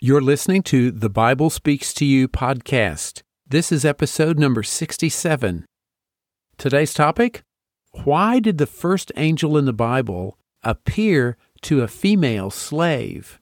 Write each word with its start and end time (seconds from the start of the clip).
You're 0.00 0.20
listening 0.20 0.62
to 0.62 0.92
the 0.92 1.10
Bible 1.10 1.50
Speaks 1.50 1.92
to 1.94 2.04
You 2.04 2.28
podcast. 2.28 3.22
This 3.48 3.72
is 3.72 3.84
episode 3.84 4.38
number 4.38 4.62
67. 4.62 5.66
Today's 6.56 6.94
topic 6.94 7.42
Why 8.04 8.38
did 8.38 8.58
the 8.58 8.66
first 8.66 9.10
angel 9.16 9.58
in 9.58 9.64
the 9.64 9.72
Bible 9.72 10.38
appear 10.62 11.36
to 11.62 11.82
a 11.82 11.88
female 11.88 12.52
slave? 12.52 13.40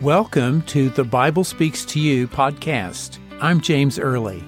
Welcome 0.00 0.62
to 0.62 0.88
the 0.88 1.06
Bible 1.08 1.44
Speaks 1.44 1.84
to 1.84 2.00
You 2.00 2.26
podcast. 2.26 3.18
I'm 3.40 3.60
James 3.60 3.96
Early. 3.96 4.42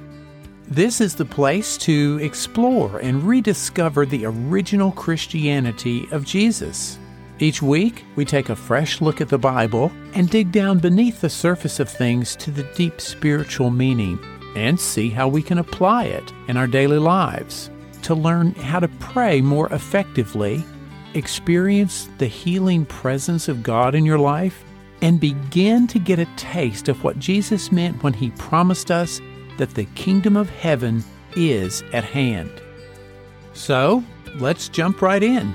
This 0.68 1.02
is 1.02 1.14
the 1.14 1.26
place 1.26 1.76
to 1.78 2.18
explore 2.22 2.98
and 2.98 3.22
rediscover 3.22 4.06
the 4.06 4.24
original 4.24 4.92
Christianity 4.92 6.08
of 6.10 6.24
Jesus. 6.24 6.98
Each 7.38 7.60
week, 7.60 8.04
we 8.16 8.24
take 8.24 8.48
a 8.48 8.56
fresh 8.56 9.02
look 9.02 9.20
at 9.20 9.28
the 9.28 9.38
Bible 9.38 9.92
and 10.14 10.30
dig 10.30 10.52
down 10.52 10.78
beneath 10.78 11.20
the 11.20 11.28
surface 11.28 11.80
of 11.80 11.90
things 11.90 12.34
to 12.36 12.50
the 12.50 12.62
deep 12.74 12.98
spiritual 12.98 13.70
meaning 13.70 14.18
and 14.56 14.80
see 14.80 15.10
how 15.10 15.28
we 15.28 15.42
can 15.42 15.58
apply 15.58 16.04
it 16.04 16.32
in 16.48 16.56
our 16.56 16.66
daily 16.66 16.98
lives 16.98 17.70
to 18.02 18.14
learn 18.14 18.54
how 18.54 18.80
to 18.80 18.88
pray 18.88 19.42
more 19.42 19.70
effectively, 19.72 20.64
experience 21.12 22.08
the 22.16 22.26
healing 22.26 22.86
presence 22.86 23.48
of 23.48 23.62
God 23.62 23.94
in 23.94 24.06
your 24.06 24.18
life, 24.18 24.64
and 25.02 25.20
begin 25.20 25.86
to 25.88 25.98
get 25.98 26.18
a 26.18 26.36
taste 26.36 26.88
of 26.88 27.04
what 27.04 27.18
Jesus 27.18 27.70
meant 27.70 28.02
when 28.02 28.14
he 28.14 28.30
promised 28.30 28.90
us 28.90 29.20
that 29.58 29.74
the 29.74 29.84
kingdom 29.94 30.36
of 30.36 30.50
heaven 30.50 31.04
is 31.36 31.82
at 31.92 32.04
hand. 32.04 32.50
So, 33.52 34.04
let's 34.36 34.68
jump 34.68 35.00
right 35.00 35.22
in. 35.22 35.52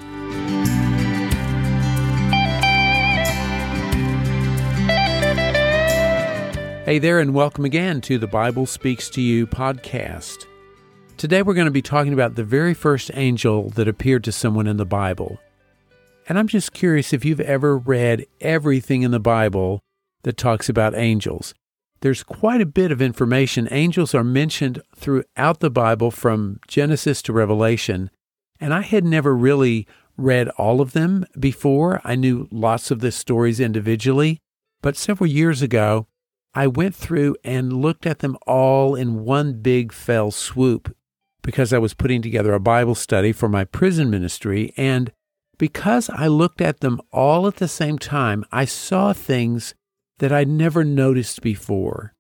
Hey 6.86 6.98
there, 6.98 7.20
and 7.20 7.36
welcome 7.36 7.66
again 7.66 8.02
to 8.02 8.18
the 8.18 8.26
Bible 8.26 8.66
Speaks 8.66 9.12
to 9.12 9.22
You 9.22 9.46
podcast. 9.46 10.48
Today 11.18 11.44
we're 11.44 11.54
going 11.54 11.66
to 11.66 11.72
be 11.72 11.82
talking 11.82 12.14
about 12.14 12.34
the 12.34 12.44
very 12.44 12.74
first 12.74 13.12
angel 13.14 13.70
that 13.72 13.88
appeared 13.88 14.24
to 14.24 14.32
someone 14.32 14.66
in 14.66 14.78
the 14.78 14.86
Bible. 14.86 15.38
And 16.28 16.40
I'm 16.40 16.48
just 16.48 16.74
curious 16.74 17.14
if 17.14 17.26
you've 17.26 17.42
ever 17.42 17.78
read 17.78 18.26
everything 18.40 19.04
in 19.04 19.12
the 19.12 19.20
Bible 19.20 19.82
that 20.24 20.38
talks 20.38 20.70
about 20.70 20.96
angels. 20.96 21.54
There's 22.02 22.24
quite 22.24 22.62
a 22.62 22.66
bit 22.66 22.92
of 22.92 23.02
information. 23.02 23.68
Angels 23.72 24.16
are 24.16 24.24
mentioned 24.24 24.82
throughout 24.96 25.60
the 25.60 25.70
Bible 25.70 26.12
from 26.12 26.60
Genesis 26.68 27.22
to 27.24 27.34
Revelation, 27.34 28.10
and 28.60 28.74
I 28.74 28.82
had 28.82 29.04
never 29.04 29.36
really 29.36 29.88
read 30.16 30.50
all 30.50 30.82
of 30.82 30.94
them 30.94 31.26
before. 31.40 32.02
I 32.04 32.16
knew 32.16 32.48
lots 32.52 32.92
of 32.92 33.00
the 33.00 33.12
stories 33.12 33.60
individually, 33.60 34.40
but 34.82 34.96
several 34.96 35.30
years 35.30 35.62
ago, 35.62 36.08
I 36.54 36.68
went 36.68 36.96
through 36.96 37.36
and 37.44 37.82
looked 37.82 38.06
at 38.06 38.20
them 38.20 38.38
all 38.48 38.96
in 38.96 39.24
one 39.24 39.62
big 39.62 39.92
fell 39.92 40.32
swoop 40.32 40.96
because 41.42 41.72
I 41.72 41.78
was 41.78 41.94
putting 41.94 42.22
together 42.22 42.54
a 42.54 42.60
Bible 42.60 42.96
study 42.96 43.32
for 43.32 43.48
my 43.48 43.66
prison 43.66 44.10
ministry. 44.10 44.74
And 44.76 45.12
because 45.58 46.10
I 46.10 46.28
looked 46.28 46.62
at 46.62 46.80
them 46.80 47.02
all 47.12 47.48
at 47.48 47.58
the 47.58 47.68
same 47.68 48.00
time, 48.00 48.44
I 48.52 48.66
saw 48.66 49.14
things 49.14 49.76
that 50.20 50.32
I'd 50.32 50.48
never 50.48 50.84
noticed 50.84 51.42
before. 51.42 52.14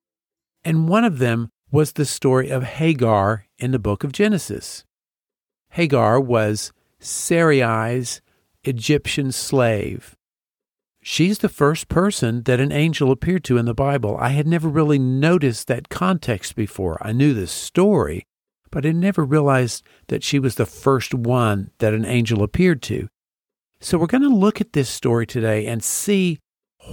And 0.64 0.89
one 0.89 1.05
of 1.05 1.19
them 1.19 1.50
was 1.72 1.94
the 1.94 2.06
story 2.06 2.50
of 2.50 2.64
Hagar 2.64 3.45
in 3.58 3.72
the 3.72 3.80
book 3.80 4.03
of 4.03 4.11
Genesis. 4.11 4.83
Hagar 5.72 6.19
was 6.19 6.72
Sarai's 7.00 8.22
Egyptian 8.64 9.31
slave. 9.31 10.16
She's 11.02 11.39
the 11.39 11.50
first 11.50 11.88
person 11.88 12.44
that 12.44 12.59
an 12.59 12.72
angel 12.72 13.11
appeared 13.11 13.44
to 13.45 13.58
in 13.58 13.66
the 13.66 13.73
Bible. 13.73 14.17
I 14.19 14.30
had 14.30 14.47
never 14.47 14.67
really 14.67 15.00
noticed 15.00 15.68
that 15.68 15.90
context 15.90 16.56
before. 16.56 16.97
I 17.01 17.13
knew 17.13 17.34
the 17.34 17.47
story, 17.47 18.25
but 18.69 18.85
I 18.85 18.91
never 18.91 19.24
realized 19.24 19.84
that 20.07 20.24
she 20.24 20.40
was 20.40 20.56
the 20.56 20.66
first 20.66 21.13
one 21.13 21.72
that 21.79 21.94
an 21.94 22.06
angel 22.06 22.44
appeared 22.44 22.81
to. 22.84 23.07
So 23.79 23.97
we're 23.97 24.07
going 24.07 24.24
to 24.24 24.29
look 24.29 24.59
at 24.59 24.74
this 24.74 24.90
story 24.90 25.25
today 25.25 25.68
and 25.68 25.81
see 25.81 26.40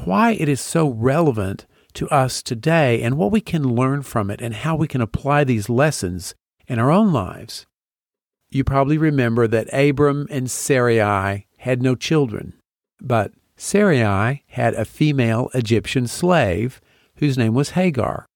why 0.04 0.32
it 0.32 0.48
is 0.48 0.60
so 0.60 0.88
relevant 0.88 1.66
to 1.94 2.08
us 2.10 2.42
today 2.42 3.02
and 3.02 3.16
what 3.16 3.32
we 3.32 3.40
can 3.40 3.74
learn 3.74 4.02
from 4.02 4.30
it 4.30 4.40
and 4.40 4.54
how 4.54 4.76
we 4.76 4.86
can 4.86 5.00
apply 5.00 5.44
these 5.44 5.68
lessons 5.68 6.34
in 6.66 6.78
our 6.78 6.90
own 6.90 7.12
lives. 7.12 7.66
You 8.50 8.64
probably 8.64 8.98
remember 8.98 9.46
that 9.48 9.72
Abram 9.72 10.26
and 10.30 10.50
Sarai 10.50 11.46
had 11.58 11.82
no 11.82 11.94
children, 11.94 12.54
but 13.00 13.32
Sarai 13.56 14.44
had 14.48 14.74
a 14.74 14.84
female 14.84 15.50
Egyptian 15.54 16.06
slave 16.06 16.80
whose 17.16 17.38
name 17.38 17.54
was 17.54 17.70
Hagar. 17.70 18.26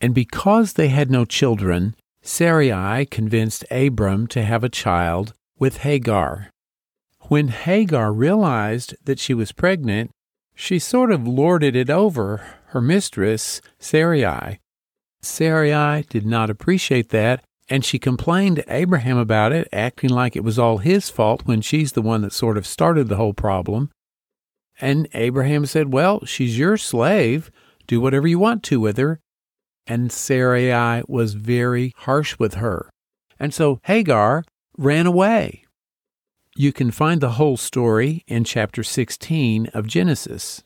And 0.00 0.14
because 0.14 0.74
they 0.74 0.88
had 0.88 1.10
no 1.10 1.24
children, 1.24 1.94
Sarai 2.22 3.06
convinced 3.06 3.64
Abram 3.70 4.26
to 4.28 4.42
have 4.42 4.64
a 4.64 4.68
child 4.68 5.34
with 5.58 5.78
Hagar. 5.78 6.50
When 7.28 7.48
Hagar 7.48 8.12
realized 8.12 8.94
that 9.04 9.18
she 9.18 9.34
was 9.34 9.52
pregnant, 9.52 10.10
she 10.54 10.78
sort 10.78 11.10
of 11.10 11.26
lorded 11.26 11.74
it 11.74 11.90
over 11.90 12.44
her 12.68 12.80
mistress, 12.80 13.60
Sarai. 13.78 14.58
Sarai 15.22 16.04
did 16.08 16.26
not 16.26 16.50
appreciate 16.50 17.10
that, 17.10 17.44
and 17.68 17.84
she 17.84 17.98
complained 17.98 18.56
to 18.56 18.72
Abraham 18.72 19.16
about 19.16 19.52
it, 19.52 19.68
acting 19.72 20.10
like 20.10 20.36
it 20.36 20.44
was 20.44 20.58
all 20.58 20.78
his 20.78 21.10
fault 21.10 21.42
when 21.44 21.60
she's 21.60 21.92
the 21.92 22.02
one 22.02 22.22
that 22.22 22.32
sort 22.32 22.56
of 22.56 22.66
started 22.66 23.08
the 23.08 23.16
whole 23.16 23.32
problem. 23.32 23.90
And 24.80 25.08
Abraham 25.14 25.66
said, 25.66 25.92
Well, 25.92 26.24
she's 26.24 26.58
your 26.58 26.76
slave. 26.76 27.50
Do 27.86 28.00
whatever 28.00 28.26
you 28.26 28.38
want 28.38 28.62
to 28.64 28.80
with 28.80 28.96
her. 28.96 29.20
And 29.86 30.10
Sarai 30.10 31.02
was 31.06 31.34
very 31.34 31.92
harsh 31.98 32.38
with 32.38 32.54
her. 32.54 32.90
And 33.38 33.52
so 33.52 33.80
Hagar 33.84 34.44
ran 34.76 35.06
away. 35.06 35.63
You 36.56 36.72
can 36.72 36.92
find 36.92 37.20
the 37.20 37.32
whole 37.32 37.56
story 37.56 38.22
in 38.28 38.44
chapter 38.44 38.84
16 38.84 39.66
of 39.74 39.88
Genesis. 39.88 40.62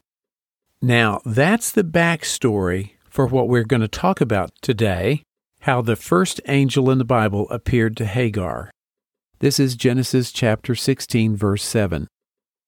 Now, 0.83 1.23
that's 1.25 1.73
the 1.73 1.83
backstory 1.83 2.91
for 3.09 3.27
what 3.27 3.49
we're 3.49 3.65
going 3.65 3.81
to 3.81 3.89
talk 3.89 4.21
about 4.21 4.53
today 4.61 5.23
how 5.63 5.81
the 5.81 5.97
first 5.97 6.43
angel 6.47 6.91
in 6.91 6.99
the 6.99 7.05
Bible 7.05 7.49
appeared 7.51 7.97
to 7.97 8.05
Hagar. 8.05 8.71
This 9.39 9.59
is 9.59 9.75
Genesis 9.77 10.31
chapter 10.31 10.75
16, 10.75 11.37
verse 11.37 11.65
7. 11.65 12.07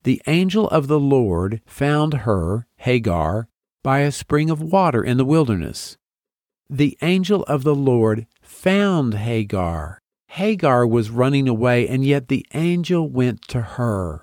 The 0.02 0.22
angel 0.26 0.66
of 0.70 0.88
the 0.88 0.98
Lord 0.98 1.60
found 1.66 2.14
her, 2.24 2.66
Hagar, 2.78 3.48
by 3.82 4.00
a 4.00 4.12
spring 4.12 4.48
of 4.48 4.62
water 4.62 5.04
in 5.04 5.18
the 5.18 5.26
wilderness. 5.26 5.98
The 6.70 6.96
angel 7.02 7.42
of 7.44 7.64
the 7.64 7.74
Lord 7.76 8.26
found 8.42 9.14
Hagar 9.14 9.99
Hagar 10.30 10.86
was 10.86 11.10
running 11.10 11.48
away, 11.48 11.88
and 11.88 12.04
yet 12.04 12.28
the 12.28 12.46
angel 12.54 13.08
went 13.08 13.42
to 13.48 13.62
her. 13.62 14.22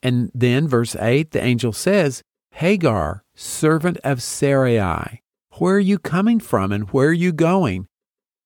And 0.00 0.30
then, 0.32 0.68
verse 0.68 0.94
8, 0.94 1.32
the 1.32 1.42
angel 1.42 1.72
says, 1.72 2.22
Hagar, 2.52 3.24
servant 3.34 3.98
of 4.04 4.22
Sarai, 4.22 5.20
where 5.58 5.76
are 5.76 5.80
you 5.80 5.98
coming 5.98 6.38
from 6.38 6.70
and 6.70 6.88
where 6.90 7.08
are 7.08 7.12
you 7.12 7.32
going? 7.32 7.86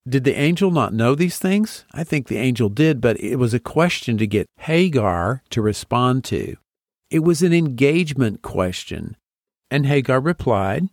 Did 0.08 0.24
the 0.24 0.38
angel 0.38 0.70
not 0.70 0.94
know 0.94 1.14
these 1.14 1.38
things? 1.38 1.84
I 1.92 2.02
think 2.02 2.28
the 2.28 2.38
angel 2.38 2.70
did, 2.70 3.02
but 3.02 3.20
it 3.20 3.36
was 3.36 3.52
a 3.52 3.60
question 3.60 4.16
to 4.18 4.26
get 4.26 4.46
Hagar 4.60 5.42
to 5.50 5.60
respond 5.60 6.24
to. 6.24 6.56
It 7.10 7.20
was 7.20 7.42
an 7.42 7.52
engagement 7.52 8.40
question. 8.40 9.16
And 9.70 9.84
Hagar 9.84 10.20
replied, 10.20 10.88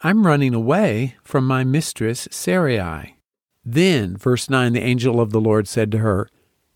I'm 0.00 0.26
running 0.26 0.54
away 0.54 1.16
from 1.22 1.46
my 1.46 1.62
mistress 1.62 2.26
Sarai. 2.30 3.16
Then, 3.64 4.16
verse 4.16 4.50
9, 4.50 4.72
the 4.72 4.82
angel 4.82 5.20
of 5.20 5.30
the 5.30 5.40
Lord 5.40 5.68
said 5.68 5.90
to 5.92 5.98
her, 5.98 6.28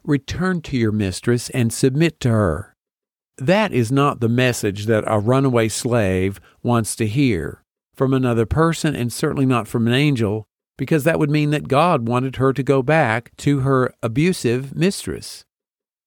Return 0.05 0.61
to 0.63 0.77
your 0.77 0.93
mistress 0.93 1.51
and 1.51 1.73
submit 1.73 2.21
to 2.21 2.31
her. 2.31 2.77
That 3.39 3.73
is 3.73 3.91
not 3.91 4.21
the 4.21 4.29
message 4.29 4.87
that 4.87 5.05
a 5.07 5.19
runaway 5.19 5.69
slave 5.69 6.41
wants 6.63 6.95
to 6.97 7.07
hear 7.07 7.63
from 7.95 8.15
another 8.15 8.47
person, 8.47 8.95
and 8.95 9.13
certainly 9.13 9.47
not 9.47 9.67
from 9.67 9.87
an 9.87 9.93
angel, 9.93 10.47
because 10.77 11.05
that 11.05 11.19
would 11.19 11.31
mean 11.31 11.51
that 11.51 11.69
God 11.69 12.07
wanted 12.07 12.37
her 12.37 12.53
to 12.53 12.63
go 12.63 12.83
back 12.83 13.33
to 13.39 13.61
her 13.61 13.93
abusive 14.03 14.77
mistress. 14.77 15.45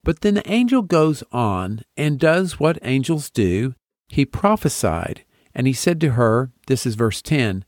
But 0.03 0.21
then 0.21 0.35
the 0.35 0.49
angel 0.49 0.81
goes 0.81 1.23
on 1.31 1.81
and 1.97 2.19
does 2.19 2.59
what 2.59 2.79
angels 2.83 3.29
do. 3.29 3.73
He 4.07 4.25
prophesied, 4.25 5.25
and 5.53 5.67
he 5.67 5.73
said 5.73 5.99
to 6.01 6.11
her, 6.11 6.51
This 6.67 6.85
is 6.85 6.95
verse 6.95 7.21
10 7.21 7.65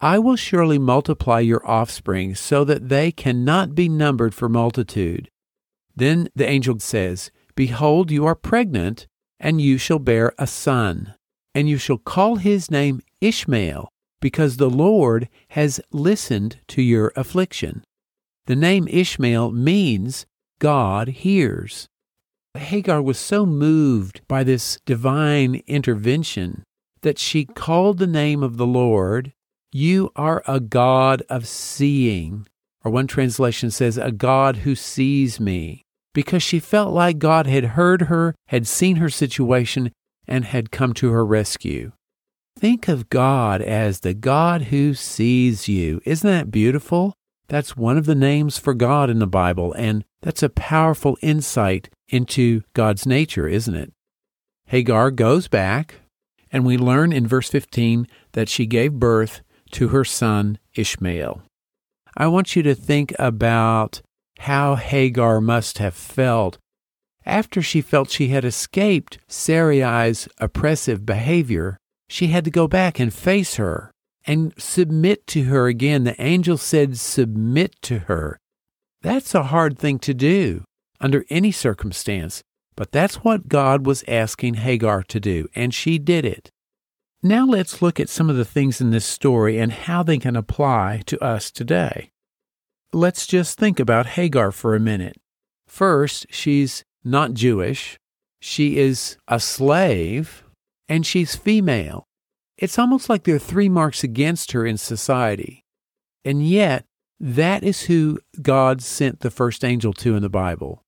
I 0.00 0.18
will 0.18 0.36
surely 0.36 0.78
multiply 0.78 1.40
your 1.40 1.66
offspring 1.68 2.34
so 2.34 2.64
that 2.64 2.88
they 2.88 3.12
cannot 3.12 3.74
be 3.74 3.88
numbered 3.88 4.34
for 4.34 4.48
multitude. 4.48 5.30
Then 5.94 6.28
the 6.34 6.48
angel 6.48 6.78
says, 6.78 7.30
Behold, 7.54 8.10
you 8.10 8.24
are 8.24 8.34
pregnant, 8.34 9.06
and 9.38 9.60
you 9.60 9.76
shall 9.76 9.98
bear 9.98 10.32
a 10.38 10.46
son, 10.46 11.14
and 11.54 11.68
you 11.68 11.76
shall 11.76 11.98
call 11.98 12.36
his 12.36 12.70
name 12.70 13.00
Ishmael, 13.20 13.90
because 14.20 14.56
the 14.56 14.70
Lord 14.70 15.28
has 15.50 15.80
listened 15.92 16.60
to 16.68 16.80
your 16.80 17.12
affliction. 17.14 17.84
The 18.46 18.56
name 18.56 18.88
Ishmael 18.88 19.52
means 19.52 20.24
God 20.60 21.08
hears. 21.08 21.88
Hagar 22.54 23.02
was 23.02 23.18
so 23.18 23.44
moved 23.44 24.22
by 24.26 24.44
this 24.44 24.78
divine 24.86 25.62
intervention 25.66 26.64
that 27.02 27.18
she 27.18 27.44
called 27.44 27.98
the 27.98 28.06
name 28.06 28.42
of 28.42 28.56
the 28.56 28.66
Lord, 28.66 29.32
You 29.72 30.10
are 30.16 30.42
a 30.48 30.58
God 30.58 31.22
of 31.28 31.46
seeing. 31.46 32.48
Or 32.84 32.90
one 32.90 33.06
translation 33.06 33.70
says, 33.70 33.96
A 33.96 34.10
God 34.10 34.58
who 34.58 34.74
sees 34.74 35.38
me. 35.38 35.82
Because 36.12 36.42
she 36.42 36.58
felt 36.58 36.92
like 36.92 37.18
God 37.18 37.46
had 37.46 37.64
heard 37.64 38.02
her, 38.02 38.34
had 38.48 38.66
seen 38.66 38.96
her 38.96 39.10
situation, 39.10 39.92
and 40.26 40.44
had 40.44 40.72
come 40.72 40.92
to 40.94 41.10
her 41.10 41.24
rescue. 41.24 41.92
Think 42.58 42.88
of 42.88 43.08
God 43.10 43.62
as 43.62 44.00
the 44.00 44.12
God 44.12 44.62
who 44.62 44.94
sees 44.94 45.68
you. 45.68 46.00
Isn't 46.04 46.28
that 46.28 46.50
beautiful? 46.50 47.14
That's 47.46 47.76
one 47.76 47.96
of 47.96 48.06
the 48.06 48.14
names 48.16 48.58
for 48.58 48.74
God 48.74 49.08
in 49.08 49.20
the 49.20 49.26
Bible, 49.26 49.72
and 49.74 50.04
that's 50.20 50.42
a 50.42 50.48
powerful 50.48 51.16
insight 51.22 51.90
into 52.08 52.62
God's 52.74 53.06
nature, 53.06 53.46
isn't 53.46 53.74
it? 53.74 53.92
Hagar 54.66 55.10
goes 55.10 55.48
back, 55.48 56.00
and 56.52 56.64
we 56.64 56.76
learn 56.76 57.12
in 57.12 57.26
verse 57.26 57.48
15 57.48 58.06
that 58.32 58.48
she 58.48 58.66
gave 58.66 58.94
birth 58.94 59.42
to 59.72 59.88
her 59.88 60.04
son 60.04 60.58
Ishmael. 60.74 61.42
I 62.16 62.26
want 62.26 62.56
you 62.56 62.62
to 62.64 62.74
think 62.74 63.14
about 63.18 64.02
how 64.40 64.74
Hagar 64.74 65.40
must 65.40 65.78
have 65.78 65.94
felt 65.94 66.58
after 67.26 67.62
she 67.62 67.80
felt 67.80 68.10
she 68.10 68.28
had 68.28 68.44
escaped 68.44 69.18
Sarai's 69.28 70.28
oppressive 70.38 71.04
behavior. 71.04 71.76
She 72.08 72.28
had 72.28 72.44
to 72.44 72.50
go 72.50 72.66
back 72.66 72.98
and 72.98 73.12
face 73.12 73.56
her 73.56 73.92
and 74.26 74.52
submit 74.58 75.26
to 75.28 75.44
her 75.44 75.68
again. 75.68 76.04
The 76.04 76.20
angel 76.20 76.56
said, 76.56 76.98
Submit 76.98 77.76
to 77.82 78.00
her. 78.00 78.38
That's 79.02 79.34
a 79.34 79.44
hard 79.44 79.78
thing 79.78 79.98
to 80.00 80.14
do 80.14 80.64
under 81.00 81.24
any 81.30 81.52
circumstance, 81.52 82.42
but 82.76 82.92
that's 82.92 83.16
what 83.16 83.48
God 83.48 83.86
was 83.86 84.04
asking 84.06 84.54
Hagar 84.54 85.02
to 85.04 85.20
do, 85.20 85.48
and 85.54 85.72
she 85.72 85.98
did 85.98 86.24
it. 86.24 86.50
Now 87.22 87.44
let's 87.44 87.82
look 87.82 88.00
at 88.00 88.08
some 88.08 88.30
of 88.30 88.36
the 88.36 88.46
things 88.46 88.80
in 88.80 88.90
this 88.90 89.04
story 89.04 89.58
and 89.58 89.72
how 89.72 90.02
they 90.02 90.16
can 90.16 90.36
apply 90.36 91.02
to 91.06 91.22
us 91.22 91.50
today. 91.50 92.12
Let's 92.94 93.26
just 93.26 93.58
think 93.58 93.78
about 93.78 94.06
Hagar 94.06 94.50
for 94.52 94.74
a 94.74 94.80
minute. 94.80 95.20
First, 95.66 96.26
she's 96.30 96.82
not 97.04 97.34
Jewish, 97.34 97.98
she 98.40 98.78
is 98.78 99.18
a 99.28 99.38
slave, 99.38 100.44
and 100.88 101.04
she's 101.04 101.36
female. 101.36 102.08
It's 102.56 102.78
almost 102.78 103.08
like 103.08 103.24
there 103.24 103.36
are 103.36 103.38
three 103.38 103.68
marks 103.68 104.02
against 104.02 104.52
her 104.52 104.64
in 104.64 104.78
society. 104.78 105.64
And 106.24 106.46
yet, 106.46 106.86
that 107.20 107.62
is 107.62 107.82
who 107.82 108.18
God 108.40 108.82
sent 108.82 109.20
the 109.20 109.30
first 109.30 109.62
angel 109.62 109.92
to 109.94 110.16
in 110.16 110.22
the 110.22 110.30
Bible. 110.30 110.82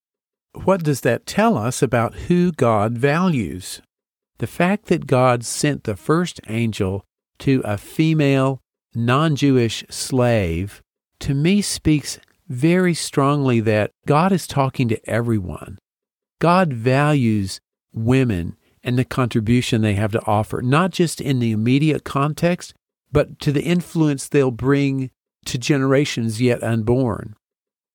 What 0.64 0.82
does 0.82 1.02
that 1.02 1.26
tell 1.26 1.56
us 1.58 1.82
about 1.82 2.14
who 2.14 2.52
God 2.52 2.96
values? 2.96 3.82
The 4.38 4.46
fact 4.46 4.87
that 4.87 5.06
God 5.06 5.44
sent 5.44 5.84
the 5.84 5.96
first 5.96 6.40
angel 6.49 7.05
to 7.40 7.62
a 7.64 7.79
female, 7.79 8.61
non 8.94 9.37
Jewish 9.37 9.84
slave, 9.88 10.82
to 11.20 11.34
me 11.34 11.62
speaks 11.62 12.19
very 12.49 12.94
strongly 12.94 13.61
that 13.61 13.93
God 14.06 14.32
is 14.32 14.46
talking 14.46 14.88
to 14.88 15.08
everyone. 15.08 15.79
God 16.40 16.73
values 16.73 17.61
women 17.93 18.56
and 18.82 18.99
the 18.99 19.05
contribution 19.05 19.81
they 19.81 19.94
have 19.94 20.12
to 20.12 20.26
offer, 20.26 20.61
not 20.61 20.90
just 20.90 21.20
in 21.20 21.38
the 21.38 21.52
immediate 21.52 22.05
context, 22.05 22.75
but 23.12 23.38
to 23.40 23.52
the 23.52 23.62
influence 23.62 24.26
they'll 24.26 24.50
bring 24.50 25.11
to 25.44 25.58
generations 25.58 26.40
yet 26.40 26.62
unborn. 26.62 27.37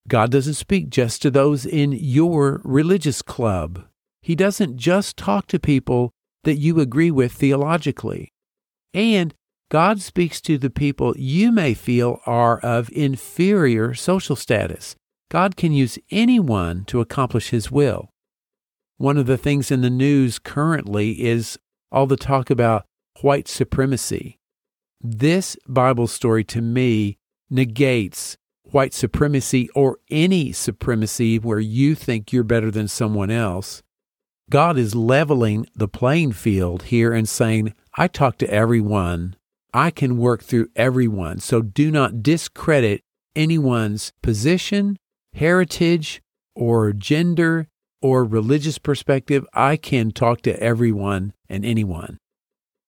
God 0.08 0.32
doesn't 0.32 0.54
speak 0.54 0.90
just 0.90 1.22
to 1.22 1.32
those 1.32 1.66
in 1.66 1.92
your 1.92 2.62
religious 2.64 3.22
club. 3.22 3.86
He 4.22 4.36
doesn't 4.36 4.78
just 4.78 5.18
talk 5.18 5.48
to 5.48 5.60
people 5.60 6.12
that 6.48 6.56
you 6.56 6.80
agree 6.80 7.12
with 7.12 7.34
theologically. 7.34 8.32
And 8.94 9.34
God 9.70 10.00
speaks 10.00 10.40
to 10.40 10.58
the 10.58 10.70
people 10.70 11.14
you 11.18 11.52
may 11.52 11.74
feel 11.74 12.22
are 12.26 12.58
of 12.60 12.90
inferior 12.94 13.94
social 13.94 14.38
status. 14.38 14.96
God 15.30 15.58
can 15.58 15.74
use 15.74 16.00
anyone 16.10 16.86
to 16.86 17.02
accomplish 17.02 17.50
His 17.50 17.70
will. 17.70 18.12
One 18.96 19.18
of 19.18 19.26
the 19.26 19.38
things 19.38 19.72
in 19.72 19.82
the 19.82 19.90
news 19.90 20.40
currently 20.40 21.22
is 21.22 21.60
all 21.92 22.08
the 22.08 22.16
talk 22.16 22.50
about 22.50 22.86
white 23.20 23.50
supremacy. 23.50 24.40
This 25.02 25.58
Bible 25.68 26.08
story 26.08 26.46
to 26.46 26.62
me 26.62 27.18
negates 27.50 28.38
white 28.64 28.94
supremacy 28.94 29.68
or 29.76 29.98
any 30.10 30.54
supremacy 30.54 31.40
where 31.40 31.60
you 31.60 31.94
think 31.94 32.32
you're 32.32 32.46
better 32.46 32.72
than 32.72 32.88
someone 32.88 33.32
else. 33.32 33.84
God 34.50 34.78
is 34.78 34.96
leveling 34.96 35.68
the 35.76 35.88
playing 35.88 36.32
field 36.32 36.84
here 36.84 37.14
and 37.14 37.28
saying, 37.28 37.74
I 37.96 38.08
talk 38.08 38.38
to 38.38 38.50
everyone. 38.50 39.36
I 39.74 39.92
can 39.92 40.18
work 40.18 40.44
through 40.44 40.70
everyone. 40.76 41.40
So 41.40 41.62
do 41.62 41.92
not 41.92 42.24
discredit 42.24 43.02
anyone's 43.36 44.14
position, 44.22 44.98
heritage, 45.34 46.22
or 46.56 46.94
gender, 46.94 47.68
or 48.02 48.24
religious 48.24 48.78
perspective, 48.78 49.46
I 49.54 49.76
can 49.76 50.12
talk 50.12 50.42
to 50.44 50.60
everyone 50.62 51.34
and 51.50 51.66
anyone. 51.66 52.18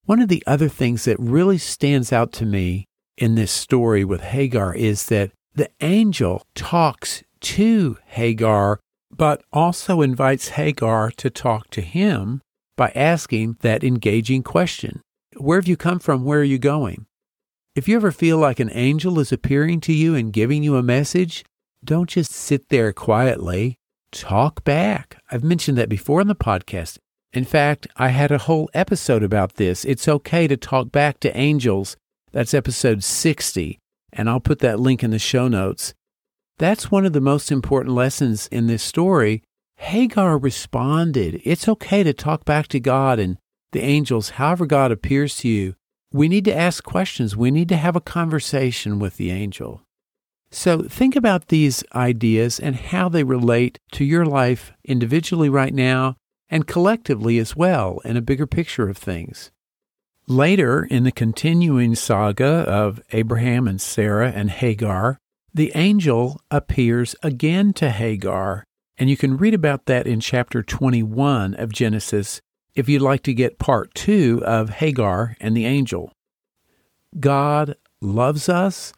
One 0.06 0.22
of 0.22 0.30
the 0.30 0.44
other 0.48 0.70
things 0.70 1.06
that 1.06 1.20
really 1.20 1.58
stands 1.58 2.12
out 2.12 2.32
to 2.34 2.46
me 2.46 2.86
in 3.18 3.36
this 3.36 3.52
story 3.52 4.04
with 4.04 4.22
Hagar 4.22 4.74
is 4.74 5.08
that 5.08 5.32
the 5.54 5.70
angel 5.82 6.44
talks 6.56 7.24
to 7.42 7.98
Hagar, 8.06 8.80
but 9.16 9.44
also 9.52 10.02
invites 10.02 10.50
Hagar 10.50 11.12
to 11.12 11.30
talk 11.30 11.70
to 11.72 11.82
him 11.82 12.42
by 12.78 12.92
asking 12.96 13.58
that 13.62 13.84
engaging 13.84 14.44
question 14.44 15.02
Where 15.38 15.58
have 15.58 15.68
you 15.68 15.78
come 15.78 16.00
from? 16.00 16.24
Where 16.24 16.40
are 16.40 16.44
you 16.44 16.60
going? 16.60 17.06
If 17.76 17.88
you 17.88 17.96
ever 17.96 18.12
feel 18.12 18.38
like 18.38 18.60
an 18.60 18.72
angel 18.74 19.20
is 19.20 19.32
appearing 19.32 19.82
to 19.82 19.94
you 19.94 20.16
and 20.16 20.34
giving 20.34 20.64
you 20.64 20.76
a 20.76 20.84
message, 20.84 21.46
don't 21.84 22.10
just 22.10 22.32
sit 22.32 22.70
there 22.70 22.92
quietly 22.92 23.80
talk 24.12 24.64
back. 24.64 25.22
I've 25.32 25.44
mentioned 25.44 25.78
that 25.78 25.90
before 25.90 26.22
in 26.22 26.28
the 26.28 26.36
podcast. 26.36 26.98
In 27.32 27.46
fact, 27.46 27.88
I 27.96 28.10
had 28.10 28.32
a 28.32 28.40
whole 28.40 28.70
episode 28.74 29.24
about 29.24 29.56
this. 29.56 29.86
It's 29.86 30.08
okay 30.08 30.48
to 30.48 30.58
talk 30.58 30.92
back 30.92 31.20
to 31.22 31.38
angels. 31.38 31.96
That's 32.32 32.54
episode 32.54 33.04
60, 33.04 33.80
and 34.14 34.30
I'll 34.30 34.40
put 34.40 34.60
that 34.60 34.80
link 34.80 35.04
in 35.04 35.12
the 35.12 35.20
show 35.20 35.48
notes. 35.48 35.94
That's 36.60 36.92
one 36.92 37.06
of 37.06 37.14
the 37.14 37.22
most 37.22 37.54
important 37.54 37.96
lessons 37.96 38.48
in 38.48 38.68
this 38.68 38.84
story. 38.84 39.44
Hagar 39.78 40.38
responded. 40.38 41.42
It's 41.46 41.70
okay 41.70 42.04
to 42.04 42.14
talk 42.14 42.44
back 42.44 42.68
to 42.68 42.82
God 42.82 43.18
and 43.18 43.38
the 43.72 43.82
angels, 43.82 44.32
however 44.32 44.66
God 44.66 44.92
appears 44.92 45.38
to 45.38 45.48
you. 45.48 45.76
We 46.12 46.28
need 46.28 46.44
to 46.46 46.56
ask 46.56 46.84
questions. 46.84 47.38
We 47.38 47.50
need 47.50 47.70
to 47.70 47.78
have 47.78 47.96
a 47.96 48.02
conversation 48.02 49.00
with 49.00 49.16
the 49.16 49.32
angel. 49.32 49.84
So 50.52 50.82
think 50.82 51.16
about 51.16 51.48
these 51.48 51.82
ideas 51.96 52.60
and 52.60 52.76
how 52.76 53.08
they 53.08 53.24
relate 53.24 53.80
to 53.94 54.04
your 54.04 54.26
life 54.26 54.74
individually 54.84 55.48
right 55.48 55.74
now 55.74 56.18
and 56.50 56.68
collectively 56.68 57.38
as 57.38 57.56
well 57.56 58.00
in 58.04 58.18
a 58.18 58.22
bigger 58.22 58.48
picture 58.48 58.90
of 58.90 58.98
things. 58.98 59.50
Later 60.28 60.84
in 60.84 61.06
the 61.06 61.12
continuing 61.14 61.96
saga 61.96 62.66
of 62.68 63.02
Abraham 63.14 63.66
and 63.66 63.80
Sarah 63.80 64.32
and 64.32 64.50
Hagar, 64.50 65.20
the 65.54 65.72
angel 65.76 66.42
appears 66.52 67.16
again 67.24 67.74
to 67.74 67.90
Hagar, 67.90 68.64
and 68.98 69.10
you 69.10 69.18
can 69.18 69.38
read 69.38 69.54
about 69.54 69.86
that 69.86 70.08
in 70.08 70.20
chapter 70.20 70.64
21 70.64 71.56
of 71.56 71.72
Genesis 71.72 72.42
if 72.76 72.88
you'd 72.88 73.02
like 73.02 73.24
to 73.24 73.34
get 73.34 73.60
part 73.60 73.94
two 73.94 74.42
of 74.46 74.70
Hagar 74.70 75.36
and 75.40 75.56
the 75.56 75.66
angel. 75.66 76.12
God 77.20 77.76
loves 78.02 78.48
us 78.48 78.94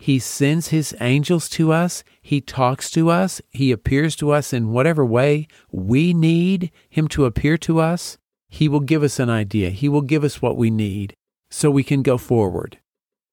he 0.00 0.18
sends 0.18 0.68
his 0.68 0.96
angels 0.98 1.46
to 1.50 1.72
us. 1.72 2.02
He 2.22 2.40
talks 2.40 2.90
to 2.92 3.10
us. 3.10 3.42
He 3.50 3.70
appears 3.70 4.16
to 4.16 4.30
us 4.30 4.54
in 4.54 4.72
whatever 4.72 5.04
way 5.04 5.46
we 5.70 6.14
need 6.14 6.72
him 6.88 7.06
to 7.08 7.26
appear 7.26 7.58
to 7.58 7.80
us. 7.80 8.16
He 8.48 8.66
will 8.66 8.80
give 8.80 9.02
us 9.02 9.18
an 9.18 9.28
idea. 9.28 9.68
He 9.68 9.90
will 9.90 10.00
give 10.00 10.24
us 10.24 10.40
what 10.40 10.56
we 10.56 10.70
need 10.70 11.14
so 11.50 11.70
we 11.70 11.84
can 11.84 12.00
go 12.00 12.16
forward. 12.16 12.78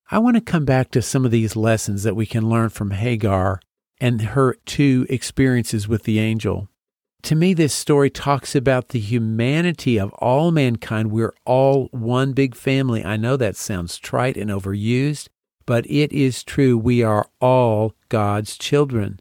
I 0.10 0.20
want 0.20 0.36
to 0.36 0.42
come 0.42 0.64
back 0.64 0.92
to 0.92 1.02
some 1.02 1.26
of 1.26 1.32
these 1.32 1.58
lessons 1.58 2.04
that 2.04 2.16
we 2.16 2.26
can 2.26 2.50
learn 2.50 2.70
from 2.70 2.92
Hagar 2.92 3.60
and 4.00 4.22
her 4.22 4.56
two 4.66 5.06
experiences 5.10 5.90
with 5.90 6.04
the 6.04 6.18
angel. 6.20 6.70
To 7.24 7.36
me, 7.36 7.54
this 7.54 7.74
story 7.74 8.10
talks 8.10 8.56
about 8.56 8.90
the 8.90 9.00
humanity 9.00 10.00
of 10.00 10.14
all 10.14 10.52
mankind. 10.52 11.12
We're 11.12 11.34
all 11.44 11.90
one 11.92 12.32
big 12.32 12.56
family. 12.56 13.04
I 13.04 13.18
know 13.18 13.36
that 13.36 13.58
sounds 13.58 13.98
trite 13.98 14.38
and 14.38 14.50
overused, 14.50 15.28
but 15.66 15.86
it 15.90 16.14
is 16.14 16.42
true. 16.42 16.78
We 16.78 17.04
are 17.04 17.28
all 17.42 17.94
God's 18.08 18.58
children. 18.58 19.20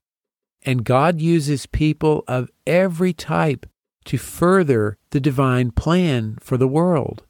And 0.62 0.84
God 0.84 1.20
uses 1.20 1.66
people 1.66 2.22
of 2.28 2.48
every 2.64 3.12
type 3.12 3.66
to 4.04 4.18
further 4.18 4.98
the 5.10 5.18
divine 5.18 5.72
plan 5.72 6.38
for 6.40 6.56
the 6.56 6.68
world. 6.68 7.24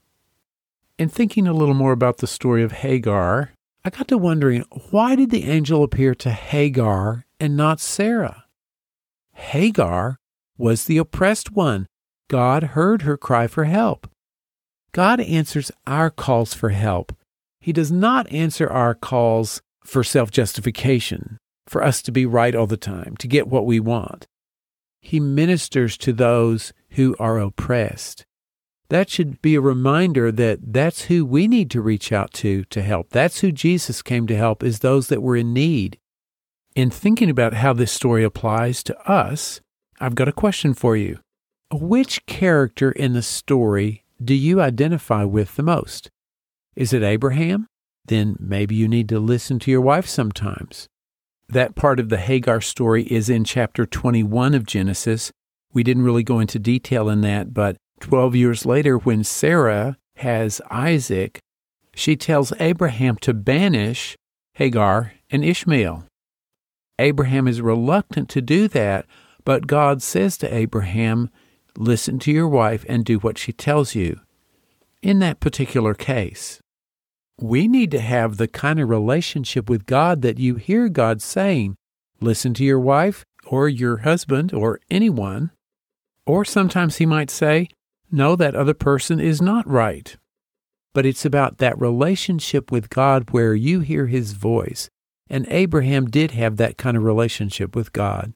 In 0.98 1.10
thinking 1.10 1.46
a 1.46 1.52
little 1.52 1.74
more 1.74 1.92
about 1.92 2.18
the 2.18 2.26
story 2.26 2.62
of 2.62 2.72
Hagar, 2.72 3.52
I 3.84 3.90
got 3.90 4.08
to 4.08 4.16
wondering 4.16 4.64
why 4.90 5.14
did 5.14 5.30
the 5.30 5.44
angel 5.44 5.82
appear 5.82 6.14
to 6.14 6.30
Hagar 6.30 7.26
and 7.38 7.54
not 7.54 7.80
Sarah? 7.80 8.44
Hagar 9.34 10.16
was 10.56 10.84
the 10.84 10.96
oppressed 10.96 11.52
one. 11.52 11.86
God 12.28 12.62
heard 12.62 13.02
her 13.02 13.18
cry 13.18 13.46
for 13.46 13.64
help. 13.64 14.08
God 14.92 15.20
answers 15.20 15.70
our 15.86 16.08
calls 16.08 16.54
for 16.54 16.70
help. 16.70 17.14
He 17.60 17.74
does 17.74 17.92
not 17.92 18.30
answer 18.32 18.66
our 18.66 18.94
calls 18.94 19.60
for 19.84 20.02
self 20.02 20.30
justification, 20.30 21.36
for 21.66 21.84
us 21.84 22.00
to 22.02 22.10
be 22.10 22.24
right 22.24 22.54
all 22.54 22.66
the 22.66 22.78
time, 22.78 23.16
to 23.18 23.28
get 23.28 23.48
what 23.48 23.66
we 23.66 23.78
want. 23.78 24.26
He 25.02 25.20
ministers 25.20 25.98
to 25.98 26.14
those 26.14 26.72
who 26.92 27.14
are 27.18 27.38
oppressed. 27.38 28.25
That 28.88 29.10
should 29.10 29.42
be 29.42 29.54
a 29.56 29.60
reminder 29.60 30.30
that 30.30 30.72
that's 30.72 31.02
who 31.02 31.24
we 31.24 31.48
need 31.48 31.70
to 31.72 31.80
reach 31.80 32.12
out 32.12 32.32
to 32.34 32.64
to 32.64 32.82
help. 32.82 33.10
That's 33.10 33.40
who 33.40 33.50
Jesus 33.50 34.00
came 34.02 34.26
to 34.28 34.36
help 34.36 34.62
is 34.62 34.78
those 34.78 35.08
that 35.08 35.22
were 35.22 35.36
in 35.36 35.52
need. 35.52 35.98
In 36.74 36.90
thinking 36.90 37.30
about 37.30 37.54
how 37.54 37.72
this 37.72 37.90
story 37.90 38.22
applies 38.22 38.82
to 38.84 39.10
us, 39.10 39.60
I've 39.98 40.14
got 40.14 40.28
a 40.28 40.32
question 40.32 40.74
for 40.74 40.96
you. 40.96 41.18
Which 41.72 42.24
character 42.26 42.92
in 42.92 43.14
the 43.14 43.22
story 43.22 44.04
do 44.22 44.34
you 44.34 44.60
identify 44.60 45.24
with 45.24 45.56
the 45.56 45.62
most? 45.62 46.10
Is 46.76 46.92
it 46.92 47.02
Abraham? 47.02 47.66
Then 48.04 48.36
maybe 48.38 48.74
you 48.76 48.86
need 48.86 49.08
to 49.08 49.18
listen 49.18 49.58
to 49.60 49.70
your 49.70 49.80
wife 49.80 50.06
sometimes. 50.06 50.86
That 51.48 51.74
part 51.74 51.98
of 51.98 52.08
the 52.08 52.18
Hagar 52.18 52.60
story 52.60 53.04
is 53.04 53.28
in 53.28 53.44
chapter 53.44 53.84
21 53.84 54.54
of 54.54 54.66
Genesis. 54.66 55.32
We 55.72 55.82
didn't 55.82 56.04
really 56.04 56.22
go 56.22 56.38
into 56.38 56.58
detail 56.58 57.08
in 57.08 57.20
that, 57.22 57.52
but 57.52 57.76
12 58.00 58.36
years 58.36 58.66
later, 58.66 58.98
when 58.98 59.24
Sarah 59.24 59.96
has 60.16 60.60
Isaac, 60.70 61.38
she 61.94 62.16
tells 62.16 62.52
Abraham 62.60 63.16
to 63.16 63.32
banish 63.34 64.16
Hagar 64.54 65.12
and 65.30 65.44
Ishmael. 65.44 66.04
Abraham 66.98 67.46
is 67.46 67.60
reluctant 67.60 68.28
to 68.30 68.40
do 68.40 68.68
that, 68.68 69.06
but 69.44 69.66
God 69.66 70.02
says 70.02 70.36
to 70.38 70.54
Abraham, 70.54 71.30
Listen 71.78 72.18
to 72.20 72.32
your 72.32 72.48
wife 72.48 72.86
and 72.88 73.04
do 73.04 73.18
what 73.18 73.36
she 73.36 73.52
tells 73.52 73.94
you. 73.94 74.20
In 75.02 75.18
that 75.18 75.40
particular 75.40 75.92
case, 75.92 76.58
we 77.38 77.68
need 77.68 77.90
to 77.90 78.00
have 78.00 78.38
the 78.38 78.48
kind 78.48 78.80
of 78.80 78.88
relationship 78.88 79.68
with 79.68 79.84
God 79.84 80.22
that 80.22 80.38
you 80.38 80.54
hear 80.54 80.88
God 80.88 81.20
saying, 81.20 81.76
Listen 82.18 82.54
to 82.54 82.64
your 82.64 82.80
wife 82.80 83.24
or 83.46 83.68
your 83.68 83.98
husband 83.98 84.54
or 84.54 84.80
anyone. 84.90 85.50
Or 86.24 86.44
sometimes 86.44 86.96
he 86.96 87.04
might 87.06 87.30
say, 87.30 87.68
No, 88.10 88.36
that 88.36 88.54
other 88.54 88.74
person 88.74 89.20
is 89.20 89.42
not 89.42 89.68
right. 89.68 90.16
But 90.94 91.06
it's 91.06 91.24
about 91.24 91.58
that 91.58 91.80
relationship 91.80 92.70
with 92.70 92.90
God 92.90 93.30
where 93.30 93.54
you 93.54 93.80
hear 93.80 94.06
his 94.06 94.32
voice. 94.32 94.88
And 95.28 95.46
Abraham 95.48 96.06
did 96.06 96.30
have 96.30 96.56
that 96.56 96.78
kind 96.78 96.96
of 96.96 97.02
relationship 97.02 97.74
with 97.74 97.92
God. 97.92 98.32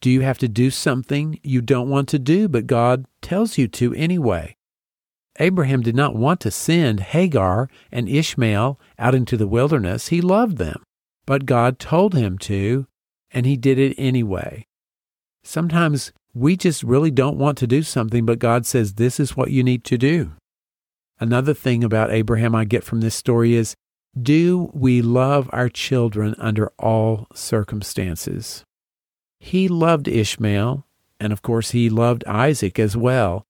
Do 0.00 0.10
you 0.10 0.22
have 0.22 0.38
to 0.38 0.48
do 0.48 0.70
something 0.70 1.38
you 1.42 1.60
don't 1.60 1.90
want 1.90 2.08
to 2.08 2.18
do, 2.18 2.48
but 2.48 2.66
God 2.66 3.04
tells 3.20 3.58
you 3.58 3.68
to 3.68 3.94
anyway? 3.94 4.56
Abraham 5.40 5.82
did 5.82 5.94
not 5.94 6.16
want 6.16 6.40
to 6.40 6.50
send 6.50 7.00
Hagar 7.00 7.68
and 7.92 8.08
Ishmael 8.08 8.80
out 8.98 9.14
into 9.14 9.36
the 9.36 9.46
wilderness. 9.46 10.08
He 10.08 10.20
loved 10.20 10.56
them, 10.56 10.82
but 11.26 11.46
God 11.46 11.78
told 11.78 12.14
him 12.14 12.38
to, 12.38 12.86
and 13.30 13.46
he 13.46 13.56
did 13.56 13.78
it 13.78 13.94
anyway. 13.98 14.66
Sometimes 15.44 16.12
we 16.34 16.56
just 16.56 16.82
really 16.82 17.10
don't 17.10 17.38
want 17.38 17.58
to 17.58 17.66
do 17.66 17.82
something, 17.82 18.24
but 18.26 18.38
God 18.38 18.66
says, 18.66 18.94
This 18.94 19.18
is 19.18 19.36
what 19.36 19.50
you 19.50 19.62
need 19.62 19.84
to 19.84 19.98
do. 19.98 20.32
Another 21.20 21.54
thing 21.54 21.82
about 21.82 22.12
Abraham 22.12 22.54
I 22.54 22.64
get 22.64 22.84
from 22.84 23.00
this 23.00 23.14
story 23.14 23.54
is 23.54 23.74
do 24.20 24.70
we 24.72 25.02
love 25.02 25.48
our 25.52 25.68
children 25.68 26.34
under 26.38 26.72
all 26.78 27.26
circumstances? 27.34 28.64
He 29.38 29.68
loved 29.68 30.08
Ishmael, 30.08 30.84
and 31.20 31.32
of 31.32 31.42
course, 31.42 31.70
he 31.70 31.88
loved 31.90 32.24
Isaac 32.26 32.78
as 32.78 32.96
well. 32.96 33.44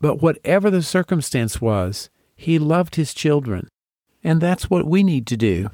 But 0.00 0.22
whatever 0.22 0.70
the 0.70 0.82
circumstance 0.82 1.60
was, 1.60 2.10
he 2.34 2.58
loved 2.58 2.96
his 2.96 3.12
children. 3.12 3.68
And 4.24 4.40
that's 4.40 4.70
what 4.70 4.86
we 4.86 5.02
need 5.02 5.26
to 5.28 5.36
do. 5.36 5.70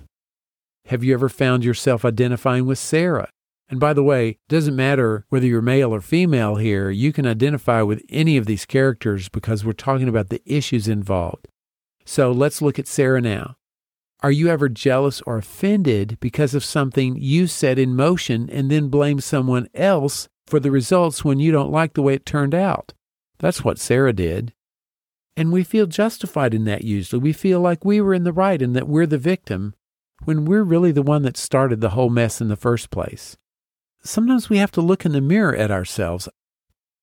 Have 0.87 1.03
you 1.03 1.15
ever 1.15 1.29
found 1.29 1.65
yourself 1.65 2.05
identifying 2.05 2.67
with 2.67 2.79
Sarah? 2.79 3.29
And 3.69 3.81
by 3.81 3.93
the 3.93 4.03
way, 4.03 4.29
it 4.29 4.39
doesn't 4.49 4.77
matter 4.77 5.27
whether 5.29 5.47
you're 5.47 5.63
male 5.63 5.93
or 5.93 6.01
female 6.01 6.57
here, 6.57 6.91
you 6.91 7.13
can 7.13 7.27
identify 7.27 7.83
with 7.83 8.03
any 8.09 8.37
of 8.37 8.47
these 8.47 8.65
characters 8.65 9.29
because 9.29 9.65
we're 9.65 9.73
talking 9.73 10.09
about 10.09 10.29
the 10.29 10.43
issues 10.47 10.87
involved. 10.87 11.49
So 12.05 12.31
let's 12.31 12.63
look 12.63 12.79
at 12.79 12.87
Sarah 12.87 13.21
now. 13.21 13.57
Are 14.23 14.31
you 14.31 14.49
ever 14.49 14.69
jealous 14.69 15.21
or 15.23 15.37
offended 15.37 16.19
because 16.21 16.55
of 16.55 16.65
something 16.65 17.17
you 17.17 17.47
set 17.47 17.79
in 17.79 17.97
motion 17.97 18.49
and 18.51 18.71
then 18.71 18.89
blame 18.89 19.21
someone 19.21 19.69
else 19.75 20.29
for 20.47 20.61
the 20.61 20.71
results 20.71 21.25
when 21.25 21.41
you 21.41 21.53
don't 21.53 21.73
like 21.73 21.95
the 21.95 22.03
way 22.03 22.15
it 22.15 22.25
turned 22.25 22.55
out? 22.55 22.95
That's 23.39 23.65
what 23.65 23.79
Sarah 23.79 24.13
did. 24.13 24.55
And 25.37 25.53
we 25.53 25.65
feel 25.65 25.87
justified 25.87 26.55
in 26.55 26.65
that 26.65 26.85
usually. 26.85 27.21
We 27.21 27.33
feel 27.33 27.61
like 27.61 27.85
we 27.85 28.01
were 28.01 28.15
in 28.15 28.25
the 28.25 28.33
right 28.33 28.63
and 28.63 28.75
that 28.75 28.89
we're 28.89 29.07
the 29.07 29.19
victim 29.19 29.75
when 30.25 30.47
we're 30.47 30.63
really 30.63 30.93
the 30.93 31.03
one 31.03 31.23
that 31.23 31.37
started 31.37 31.81
the 31.81 31.91
whole 31.91 32.09
mess 32.09 32.41
in 32.41 32.49
the 32.49 32.57
first 32.57 32.91
place. 32.91 33.37
Sometimes 34.03 34.49
we 34.49 34.59
have 34.59 34.71
to 34.73 34.81
look 34.81 35.05
in 35.05 35.13
the 35.13 35.21
mirror 35.21 35.55
at 35.55 35.71
ourselves. 35.71 36.29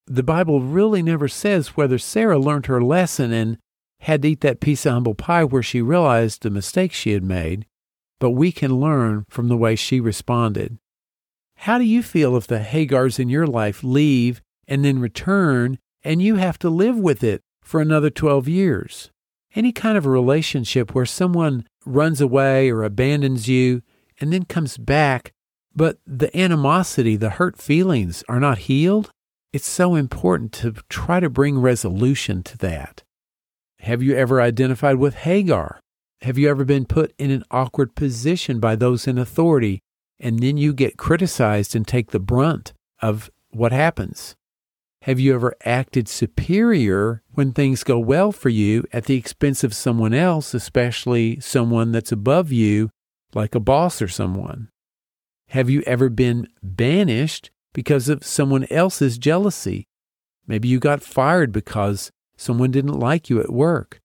The 0.06 0.24
Bible 0.24 0.62
really 0.62 1.02
never 1.02 1.28
says 1.28 1.78
whether 1.78 1.98
Sarah 1.98 2.40
learned 2.40 2.66
her 2.66 2.82
lesson 2.82 3.32
and 3.32 3.58
had 4.02 4.22
to 4.22 4.30
eat 4.30 4.42
that 4.42 4.60
piece 4.60 4.86
of 4.86 4.94
humble 4.94 5.16
pie 5.16 5.46
where 5.46 5.64
she 5.64 5.82
realized 5.82 6.42
the 6.42 6.50
mistake 6.50 6.92
she 6.92 7.12
had 7.12 7.24
made, 7.24 7.66
but 8.20 8.32
we 8.32 8.52
can 8.52 8.80
learn 8.80 9.26
from 9.30 9.48
the 9.48 9.58
way 9.58 9.76
she 9.76 10.00
responded. 10.00 10.78
How 11.58 11.78
do 11.78 11.86
you 11.86 12.04
feel 12.04 12.36
if 12.36 12.46
the 12.46 12.60
Hagars 12.60 13.20
in 13.20 13.30
your 13.30 13.48
life 13.48 13.84
leave 13.84 14.42
and 14.68 14.84
then 14.84 15.00
return 15.00 15.80
and 16.04 16.22
you 16.22 16.36
have 16.36 16.60
to 16.60 16.70
live 16.70 16.98
with 16.98 17.24
it 17.24 17.42
for 17.62 17.80
another 17.80 18.10
12 18.10 18.50
years? 18.50 19.10
Any 19.56 19.72
kind 19.72 19.98
of 19.98 20.06
a 20.06 20.10
relationship 20.10 20.94
where 20.94 21.06
someone 21.06 21.66
runs 21.86 22.20
away 22.20 22.70
or 22.70 22.84
abandons 22.84 23.48
you 23.48 23.82
and 24.20 24.34
then 24.34 24.44
comes 24.44 24.78
back, 24.78 25.32
but 25.76 25.98
the 26.06 26.36
animosity, 26.38 27.16
the 27.16 27.32
hurt 27.32 27.58
feelings 27.58 28.24
are 28.30 28.40
not 28.40 28.60
healed? 28.60 29.10
It's 29.52 29.68
so 29.68 29.96
important 29.96 30.52
to 30.54 30.74
try 30.90 31.20
to 31.20 31.30
bring 31.30 31.60
resolution 31.60 32.44
to 32.44 32.58
that. 32.60 33.04
Have 33.80 34.02
you 34.02 34.16
ever 34.16 34.42
identified 34.42 34.96
with 34.96 35.16
Hagar? 35.16 35.80
Have 36.22 36.38
you 36.38 36.50
ever 36.50 36.64
been 36.64 36.86
put 36.86 37.14
in 37.18 37.32
an 37.32 37.44
awkward 37.52 37.96
position 37.96 38.60
by 38.60 38.76
those 38.76 39.08
in 39.08 39.18
authority 39.18 39.82
and 40.20 40.40
then 40.40 40.58
you 40.58 40.74
get 40.74 40.98
criticized 40.98 41.76
and 41.76 41.86
take 41.86 42.12
the 42.12 42.20
brunt 42.20 42.72
of 43.02 43.30
what 43.50 43.72
happens? 43.72 44.36
Have 45.04 45.20
you 45.20 45.36
ever 45.36 45.54
acted 45.66 46.08
superior 46.08 47.22
when 47.34 47.52
things 47.52 47.84
go 47.84 48.00
well 48.00 48.32
for 48.32 48.48
you 48.48 48.86
at 48.94 49.04
the 49.04 49.18
expense 49.18 49.64
of 49.66 49.74
someone 49.74 50.14
else, 50.14 50.54
especially 50.54 51.42
someone 51.42 51.92
that's 51.92 52.14
above 52.14 52.54
you, 52.54 52.90
like 53.34 53.54
a 53.54 53.60
boss 53.60 54.02
or 54.02 54.08
someone? 54.08 54.70
Have 55.54 55.70
you 55.70 55.82
ever 55.86 56.10
been 56.10 56.48
banished 56.62 57.50
because 57.74 58.10
of 58.10 58.26
someone 58.26 58.68
else's 58.70 59.18
jealousy? 59.18 59.88
Maybe 60.46 60.68
you 60.68 60.80
got 60.80 61.02
fired 61.02 61.52
because 61.52 62.12
Someone 62.38 62.72
didn't 62.72 63.00
like 63.00 63.30
you 63.30 63.40
at 63.40 63.52
work. 63.52 64.02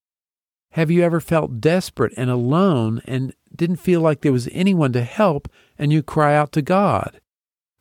Have 0.73 0.91
you 0.91 1.03
ever 1.03 1.21
felt 1.21 1.61
desperate 1.61 2.13
and 2.17 2.31
alone 2.31 3.01
and 3.05 3.35
didn't 3.55 3.77
feel 3.77 4.01
like 4.01 4.21
there 4.21 4.33
was 4.33 4.49
anyone 4.53 4.93
to 4.93 5.03
help 5.03 5.49
and 5.79 5.93
you 5.93 6.03
cry 6.03 6.37
out 6.37 6.53
to 6.53 6.63
God? 6.63 7.21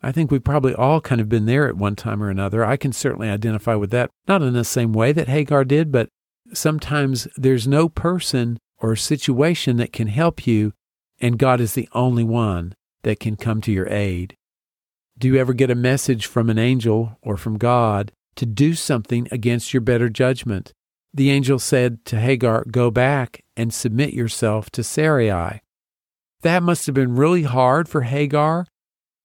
I 0.02 0.12
think 0.12 0.32
we've 0.32 0.44
probably 0.44 0.74
all 0.74 1.02
kind 1.02 1.20
of 1.20 1.28
been 1.28 1.46
there 1.46 1.68
at 1.68 1.76
one 1.76 1.96
time 1.96 2.24
or 2.24 2.30
another. 2.30 2.64
I 2.64 2.78
can 2.78 2.94
certainly 2.94 3.30
identify 3.30 3.76
with 3.76 3.92
that, 3.92 4.10
not 4.28 4.42
in 4.42 4.54
the 4.54 4.64
same 4.64 4.94
way 4.94 5.12
that 5.12 5.28
Hagar 5.28 5.66
did, 5.66 5.92
but 5.92 6.10
sometimes 6.54 7.28
there's 7.36 7.68
no 7.68 7.90
person 7.90 8.58
or 8.80 8.96
situation 8.96 9.78
that 9.78 9.92
can 9.92 10.08
help 10.08 10.48
you, 10.48 10.72
and 11.20 11.40
God 11.40 11.60
is 11.60 11.74
the 11.74 11.90
only 11.94 12.24
one 12.24 12.74
that 13.08 13.20
can 13.20 13.38
come 13.38 13.62
to 13.62 13.72
your 13.72 13.88
aid. 13.88 14.36
Do 15.18 15.30
you 15.30 15.38
ever 15.38 15.54
get 15.54 15.72
a 15.72 15.76
message 15.76 16.26
from 16.26 16.50
an 16.50 16.60
angel 16.60 17.18
or 17.22 17.38
from 17.38 17.58
God 17.58 18.12
to 18.38 18.46
do 18.46 18.74
something 18.74 19.28
against 19.32 19.74
your 19.74 19.82
better 19.82 20.10
judgment. 20.10 20.74
The 21.14 21.30
angel 21.32 21.60
said 21.60 22.06
to 22.06 22.20
Hagar, 22.20 22.64
Go 22.72 22.90
back 22.90 23.44
and 23.58 23.74
submit 23.74 24.14
yourself 24.14 24.70
to 24.72 24.84
Sarai. 24.84 25.62
That 26.42 26.64
must 26.64 26.86
have 26.86 26.96
been 26.96 27.16
really 27.16 27.44
hard 27.44 27.90
for 27.90 28.02
Hagar. 28.02 28.68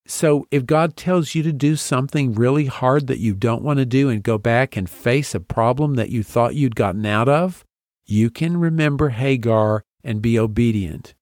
So, 0.06 0.46
if 0.50 0.66
God 0.66 0.96
tells 0.96 1.34
you 1.34 1.44
to 1.44 1.52
do 1.52 1.76
something 1.76 2.32
really 2.32 2.66
hard 2.66 3.06
that 3.06 3.20
you 3.20 3.34
don't 3.34 3.62
want 3.62 3.78
to 3.78 3.86
do 3.86 4.08
and 4.08 4.22
go 4.22 4.36
back 4.36 4.76
and 4.76 4.90
face 4.90 5.32
a 5.34 5.40
problem 5.40 5.94
that 5.94 6.10
you 6.10 6.24
thought 6.24 6.56
you'd 6.56 6.74
gotten 6.74 7.06
out 7.06 7.28
of, 7.28 7.64
you 8.04 8.30
can 8.30 8.56
remember 8.56 9.10
Hagar 9.10 9.84
and 10.02 10.20
be 10.20 10.38
obedient. 10.38 11.14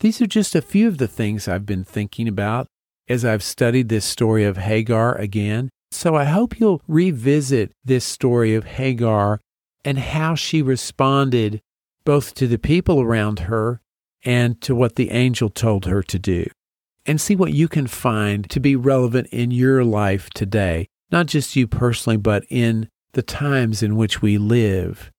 These 0.00 0.20
are 0.20 0.26
just 0.26 0.54
a 0.54 0.62
few 0.62 0.88
of 0.88 0.98
the 0.98 1.08
things 1.08 1.48
I've 1.48 1.66
been 1.66 1.84
thinking 1.84 2.28
about 2.28 2.66
as 3.08 3.24
I've 3.24 3.42
studied 3.42 3.88
this 3.88 4.04
story 4.04 4.44
of 4.44 4.56
Hagar 4.58 5.14
again 5.16 5.70
so 5.90 6.14
I 6.14 6.24
hope 6.24 6.60
you'll 6.60 6.82
revisit 6.86 7.72
this 7.84 8.04
story 8.04 8.54
of 8.54 8.64
Hagar 8.64 9.40
and 9.84 9.98
how 9.98 10.34
she 10.34 10.60
responded 10.62 11.60
both 12.04 12.34
to 12.34 12.46
the 12.46 12.58
people 12.58 13.00
around 13.00 13.40
her 13.40 13.80
and 14.24 14.60
to 14.62 14.74
what 14.74 14.96
the 14.96 15.10
angel 15.10 15.48
told 15.48 15.86
her 15.86 16.02
to 16.02 16.18
do. 16.18 16.46
And 17.06 17.20
see 17.20 17.34
what 17.34 17.54
you 17.54 17.68
can 17.68 17.86
find 17.86 18.48
to 18.50 18.60
be 18.60 18.76
relevant 18.76 19.28
in 19.28 19.50
your 19.50 19.84
life 19.84 20.28
today. 20.30 20.88
not 21.10 21.24
just 21.24 21.56
you 21.56 21.66
personally, 21.66 22.18
but 22.18 22.44
in 22.50 22.86
the 23.12 23.22
times 23.22 23.82
in 23.82 23.96
which 23.96 24.20
we 24.20 24.36
live. 24.36 25.10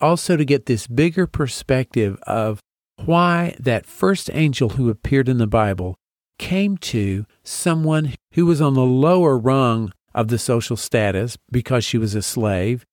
Also, 0.00 0.36
to 0.36 0.44
get 0.44 0.66
this 0.66 0.86
bigger 0.86 1.26
perspective 1.26 2.16
of 2.28 2.60
why 3.04 3.56
that 3.60 3.86
first 3.86 4.30
angel 4.32 4.70
who 4.70 4.88
appeared 4.88 5.28
in 5.28 5.38
the 5.38 5.46
Bible 5.46 5.96
came 6.38 6.76
to 6.76 7.26
someone 7.44 8.14
who 8.32 8.46
was 8.46 8.60
on 8.60 8.74
the 8.74 8.82
lower 8.82 9.38
rung 9.38 9.92
of 10.14 10.28
the 10.28 10.38
social 10.38 10.76
status 10.76 11.36
because 11.50 11.84
she 11.84 11.98
was 11.98 12.14
a 12.14 12.22
slave. 12.22 12.84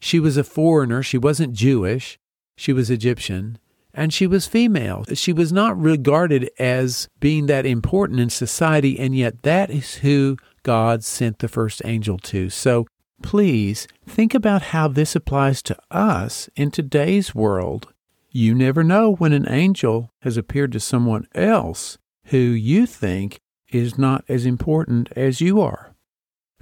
She 0.00 0.18
was 0.18 0.36
a 0.36 0.44
foreigner. 0.44 1.02
She 1.02 1.18
wasn't 1.18 1.52
Jewish. 1.52 2.18
She 2.56 2.72
was 2.72 2.90
Egyptian. 2.90 3.58
And 3.94 4.12
she 4.12 4.26
was 4.26 4.46
female. 4.46 5.04
She 5.14 5.32
was 5.32 5.52
not 5.52 5.78
regarded 5.78 6.50
as 6.58 7.08
being 7.20 7.46
that 7.46 7.66
important 7.66 8.20
in 8.20 8.30
society, 8.30 8.98
and 8.98 9.14
yet 9.14 9.42
that 9.42 9.70
is 9.70 9.96
who 9.96 10.38
God 10.62 11.04
sent 11.04 11.40
the 11.40 11.48
first 11.48 11.82
angel 11.84 12.16
to. 12.18 12.48
So 12.48 12.86
please 13.22 13.86
think 14.06 14.34
about 14.34 14.62
how 14.62 14.88
this 14.88 15.14
applies 15.14 15.62
to 15.64 15.76
us 15.90 16.48
in 16.56 16.70
today's 16.70 17.34
world. 17.34 17.91
You 18.34 18.54
never 18.54 18.82
know 18.82 19.12
when 19.14 19.34
an 19.34 19.46
angel 19.46 20.10
has 20.22 20.38
appeared 20.38 20.72
to 20.72 20.80
someone 20.80 21.28
else 21.34 21.98
who 22.26 22.38
you 22.38 22.86
think 22.86 23.40
is 23.70 23.98
not 23.98 24.24
as 24.26 24.46
important 24.46 25.10
as 25.14 25.42
you 25.42 25.60
are. 25.60 25.94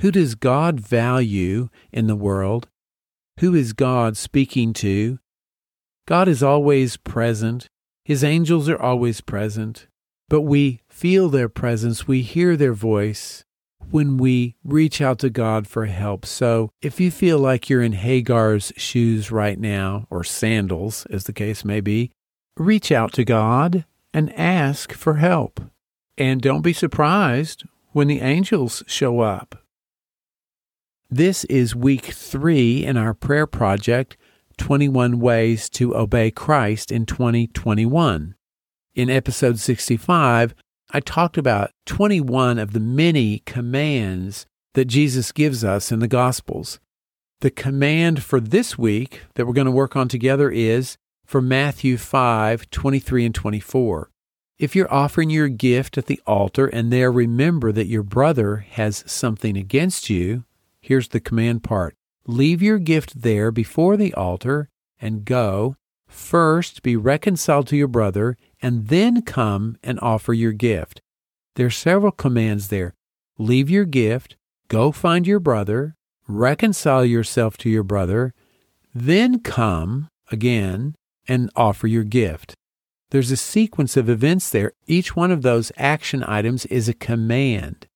Who 0.00 0.10
does 0.10 0.34
God 0.34 0.80
value 0.80 1.68
in 1.92 2.08
the 2.08 2.16
world? 2.16 2.68
Who 3.38 3.54
is 3.54 3.72
God 3.72 4.16
speaking 4.16 4.72
to? 4.74 5.20
God 6.08 6.26
is 6.26 6.42
always 6.42 6.96
present. 6.96 7.68
His 8.04 8.24
angels 8.24 8.68
are 8.68 8.80
always 8.80 9.20
present. 9.20 9.86
But 10.28 10.40
we 10.40 10.80
feel 10.88 11.28
their 11.28 11.48
presence, 11.48 12.08
we 12.08 12.22
hear 12.22 12.56
their 12.56 12.72
voice 12.72 13.44
when 13.90 14.16
we 14.18 14.56
reach 14.64 15.00
out 15.00 15.18
to 15.20 15.30
God 15.30 15.66
for 15.66 15.86
help. 15.86 16.26
So 16.26 16.70
if 16.82 17.00
you 17.00 17.10
feel 17.10 17.38
like 17.38 17.68
you're 17.68 17.82
in 17.82 17.92
Hagar's 17.92 18.72
shoes 18.76 19.30
right 19.30 19.58
now, 19.58 20.06
or 20.10 20.22
sandals, 20.24 21.06
as 21.06 21.24
the 21.24 21.32
case 21.32 21.64
may 21.64 21.80
be, 21.80 22.12
reach 22.56 22.92
out 22.92 23.12
to 23.14 23.24
God 23.24 23.84
and 24.12 24.36
ask 24.38 24.92
for 24.92 25.14
help. 25.14 25.60
And 26.18 26.40
don't 26.42 26.62
be 26.62 26.72
surprised 26.72 27.64
when 27.92 28.08
the 28.08 28.20
angels 28.20 28.82
show 28.86 29.20
up. 29.20 29.64
This 31.08 31.44
is 31.46 31.74
week 31.74 32.06
three 32.06 32.84
in 32.84 32.96
our 32.96 33.14
prayer 33.14 33.46
project 33.46 34.16
21 34.58 35.18
Ways 35.18 35.68
to 35.70 35.96
Obey 35.96 36.30
Christ 36.30 36.92
in 36.92 37.06
2021. 37.06 38.34
In 38.94 39.10
episode 39.10 39.58
65, 39.58 40.54
I 40.92 41.00
talked 41.00 41.38
about 41.38 41.70
21 41.86 42.58
of 42.58 42.72
the 42.72 42.80
many 42.80 43.42
commands 43.46 44.46
that 44.74 44.86
Jesus 44.86 45.32
gives 45.32 45.64
us 45.64 45.92
in 45.92 46.00
the 46.00 46.08
Gospels. 46.08 46.80
The 47.40 47.50
command 47.50 48.22
for 48.22 48.40
this 48.40 48.76
week 48.76 49.22
that 49.34 49.46
we're 49.46 49.52
going 49.52 49.66
to 49.66 49.70
work 49.70 49.96
on 49.96 50.08
together 50.08 50.50
is 50.50 50.96
for 51.24 51.40
Matthew 51.40 51.96
5 51.96 52.70
23 52.70 53.26
and 53.26 53.34
24. 53.34 54.10
If 54.58 54.76
you're 54.76 54.92
offering 54.92 55.30
your 55.30 55.48
gift 55.48 55.96
at 55.96 56.06
the 56.06 56.20
altar 56.26 56.66
and 56.66 56.92
there 56.92 57.10
remember 57.10 57.72
that 57.72 57.86
your 57.86 58.02
brother 58.02 58.66
has 58.72 59.04
something 59.06 59.56
against 59.56 60.10
you, 60.10 60.44
Here's 60.82 61.08
the 61.08 61.20
command 61.20 61.62
part 61.62 61.94
Leave 62.26 62.62
your 62.62 62.78
gift 62.78 63.22
there 63.22 63.50
before 63.50 63.96
the 63.96 64.14
altar 64.14 64.68
and 65.00 65.24
go. 65.24 65.76
First 66.10 66.82
be 66.82 66.96
reconciled 66.96 67.68
to 67.68 67.76
your 67.76 67.88
brother, 67.88 68.36
and 68.60 68.88
then 68.88 69.22
come 69.22 69.78
and 69.82 69.98
offer 70.00 70.34
your 70.34 70.52
gift. 70.52 71.00
There 71.54 71.66
are 71.66 71.70
several 71.70 72.12
commands 72.12 72.68
there. 72.68 72.94
Leave 73.38 73.70
your 73.70 73.84
gift, 73.84 74.36
go 74.68 74.92
find 74.92 75.26
your 75.26 75.40
brother, 75.40 75.94
reconcile 76.26 77.04
yourself 77.04 77.56
to 77.58 77.70
your 77.70 77.84
brother, 77.84 78.34
then 78.92 79.38
come 79.38 80.08
again 80.30 80.96
and 81.28 81.48
offer 81.54 81.86
your 81.86 82.04
gift. 82.04 82.54
There's 83.10 83.30
a 83.30 83.36
sequence 83.36 83.96
of 83.96 84.08
events 84.08 84.50
there. 84.50 84.72
Each 84.86 85.14
one 85.14 85.30
of 85.30 85.42
those 85.42 85.72
action 85.76 86.24
items 86.26 86.66
is 86.66 86.88
a 86.88 86.94
command. 86.94 87.86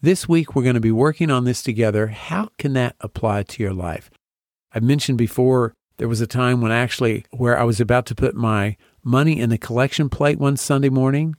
This 0.00 0.28
week, 0.28 0.54
we're 0.54 0.62
going 0.62 0.74
to 0.74 0.80
be 0.80 0.92
working 0.92 1.30
on 1.30 1.44
this 1.44 1.62
together. 1.62 2.08
How 2.08 2.50
can 2.58 2.74
that 2.74 2.94
apply 3.00 3.42
to 3.44 3.62
your 3.62 3.72
life? 3.72 4.08
I 4.72 4.80
mentioned 4.80 5.18
before 5.18 5.74
there 5.98 6.08
was 6.08 6.20
a 6.20 6.26
time 6.26 6.60
when 6.60 6.72
actually 6.72 7.24
where 7.30 7.58
I 7.58 7.64
was 7.64 7.80
about 7.80 8.06
to 8.06 8.14
put 8.14 8.34
my 8.34 8.76
money 9.02 9.38
in 9.40 9.50
the 9.50 9.58
collection 9.58 10.08
plate 10.08 10.38
one 10.38 10.56
Sunday 10.56 10.88
morning, 10.88 11.34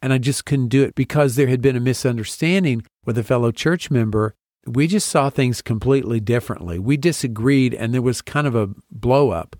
and 0.00 0.12
I 0.12 0.18
just 0.18 0.44
couldn't 0.44 0.68
do 0.68 0.82
it 0.82 0.94
because 0.94 1.36
there 1.36 1.46
had 1.46 1.62
been 1.62 1.76
a 1.76 1.80
misunderstanding 1.80 2.82
with 3.04 3.16
a 3.18 3.24
fellow 3.24 3.50
church 3.50 3.90
member. 3.90 4.34
We 4.66 4.86
just 4.86 5.08
saw 5.08 5.30
things 5.30 5.62
completely 5.62 6.20
differently. 6.20 6.78
We 6.78 6.96
disagreed, 6.96 7.74
and 7.74 7.92
there 7.92 8.02
was 8.02 8.22
kind 8.22 8.46
of 8.46 8.54
a 8.54 8.70
blow 8.90 9.30
up. 9.30 9.56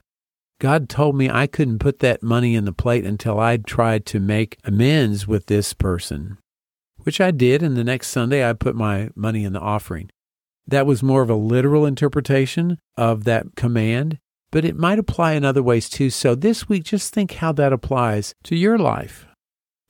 God 0.60 0.88
told 0.88 1.16
me 1.16 1.28
I 1.28 1.46
couldn't 1.48 1.80
put 1.80 1.98
that 2.00 2.22
money 2.22 2.54
in 2.54 2.64
the 2.64 2.72
plate 2.72 3.04
until 3.04 3.40
I'd 3.40 3.66
tried 3.66 4.06
to 4.06 4.20
make 4.20 4.58
amends 4.64 5.26
with 5.26 5.46
this 5.46 5.72
person 5.72 6.38
which 7.04 7.20
I 7.20 7.30
did, 7.30 7.62
and 7.62 7.76
the 7.76 7.84
next 7.84 8.08
Sunday 8.08 8.48
I 8.48 8.52
put 8.52 8.74
my 8.74 9.10
money 9.14 9.44
in 9.44 9.52
the 9.52 9.60
offering. 9.60 10.10
That 10.66 10.86
was 10.86 11.02
more 11.02 11.22
of 11.22 11.30
a 11.30 11.34
literal 11.34 11.86
interpretation 11.86 12.78
of 12.96 13.24
that 13.24 13.56
command, 13.56 14.18
but 14.52 14.64
it 14.64 14.76
might 14.76 15.00
apply 15.00 15.32
in 15.32 15.44
other 15.44 15.62
ways 15.62 15.88
too. 15.88 16.10
So 16.10 16.36
this 16.36 16.68
week, 16.68 16.84
just 16.84 17.12
think 17.12 17.32
how 17.32 17.50
that 17.54 17.72
applies 17.72 18.34
to 18.44 18.54
your 18.54 18.78
life. 18.78 19.26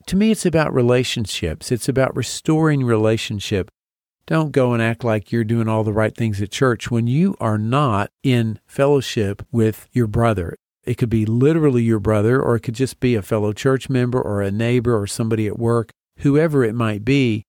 To 0.07 0.15
me, 0.15 0.31
it's 0.31 0.45
about 0.45 0.73
relationships. 0.73 1.71
It's 1.71 1.87
about 1.87 2.15
restoring 2.15 2.83
relationship. 2.83 3.69
Don't 4.25 4.51
go 4.51 4.73
and 4.73 4.81
act 4.81 5.03
like 5.03 5.31
you're 5.31 5.43
doing 5.43 5.67
all 5.67 5.83
the 5.83 5.93
right 5.93 6.15
things 6.15 6.41
at 6.41 6.49
church 6.49 6.89
when 6.89 7.05
you 7.05 7.35
are 7.39 7.59
not 7.59 8.09
in 8.23 8.59
fellowship 8.65 9.45
with 9.51 9.87
your 9.91 10.07
brother. 10.07 10.55
It 10.83 10.95
could 10.95 11.09
be 11.09 11.25
literally 11.27 11.83
your 11.83 11.99
brother, 11.99 12.41
or 12.41 12.55
it 12.55 12.61
could 12.61 12.73
just 12.73 12.99
be 12.99 13.15
a 13.15 13.21
fellow 13.21 13.53
church 13.53 13.89
member, 13.89 14.19
or 14.19 14.41
a 14.41 14.51
neighbor, 14.51 14.99
or 14.99 15.05
somebody 15.05 15.45
at 15.45 15.59
work 15.59 15.91
whoever 16.19 16.63
it 16.63 16.75
might 16.75 17.03
be, 17.05 17.43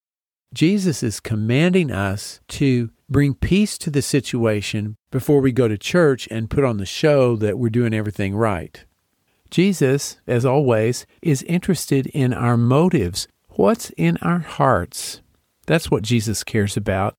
Jesus 0.52 1.02
is 1.02 1.20
commanding 1.20 1.90
us 1.90 2.40
to 2.48 2.90
bring 3.08 3.34
peace 3.34 3.76
to 3.78 3.90
the 3.90 4.02
situation 4.02 4.96
before 5.10 5.40
we 5.40 5.52
go 5.52 5.68
to 5.68 5.78
church 5.78 6.26
and 6.30 6.50
put 6.50 6.64
on 6.64 6.78
the 6.78 6.86
show 6.86 7.36
that 7.36 7.58
we're 7.58 7.68
doing 7.68 7.94
everything 7.94 8.34
right. 8.34 8.84
Jesus, 9.50 10.18
as 10.26 10.44
always, 10.44 11.06
is 11.22 11.42
interested 11.44 12.06
in 12.08 12.32
our 12.32 12.56
motives. 12.56 13.28
What's 13.50 13.90
in 13.90 14.16
our 14.18 14.40
hearts? 14.40 15.20
That's 15.66 15.90
what 15.90 16.02
Jesus 16.02 16.42
cares 16.42 16.76
about. 16.76 17.14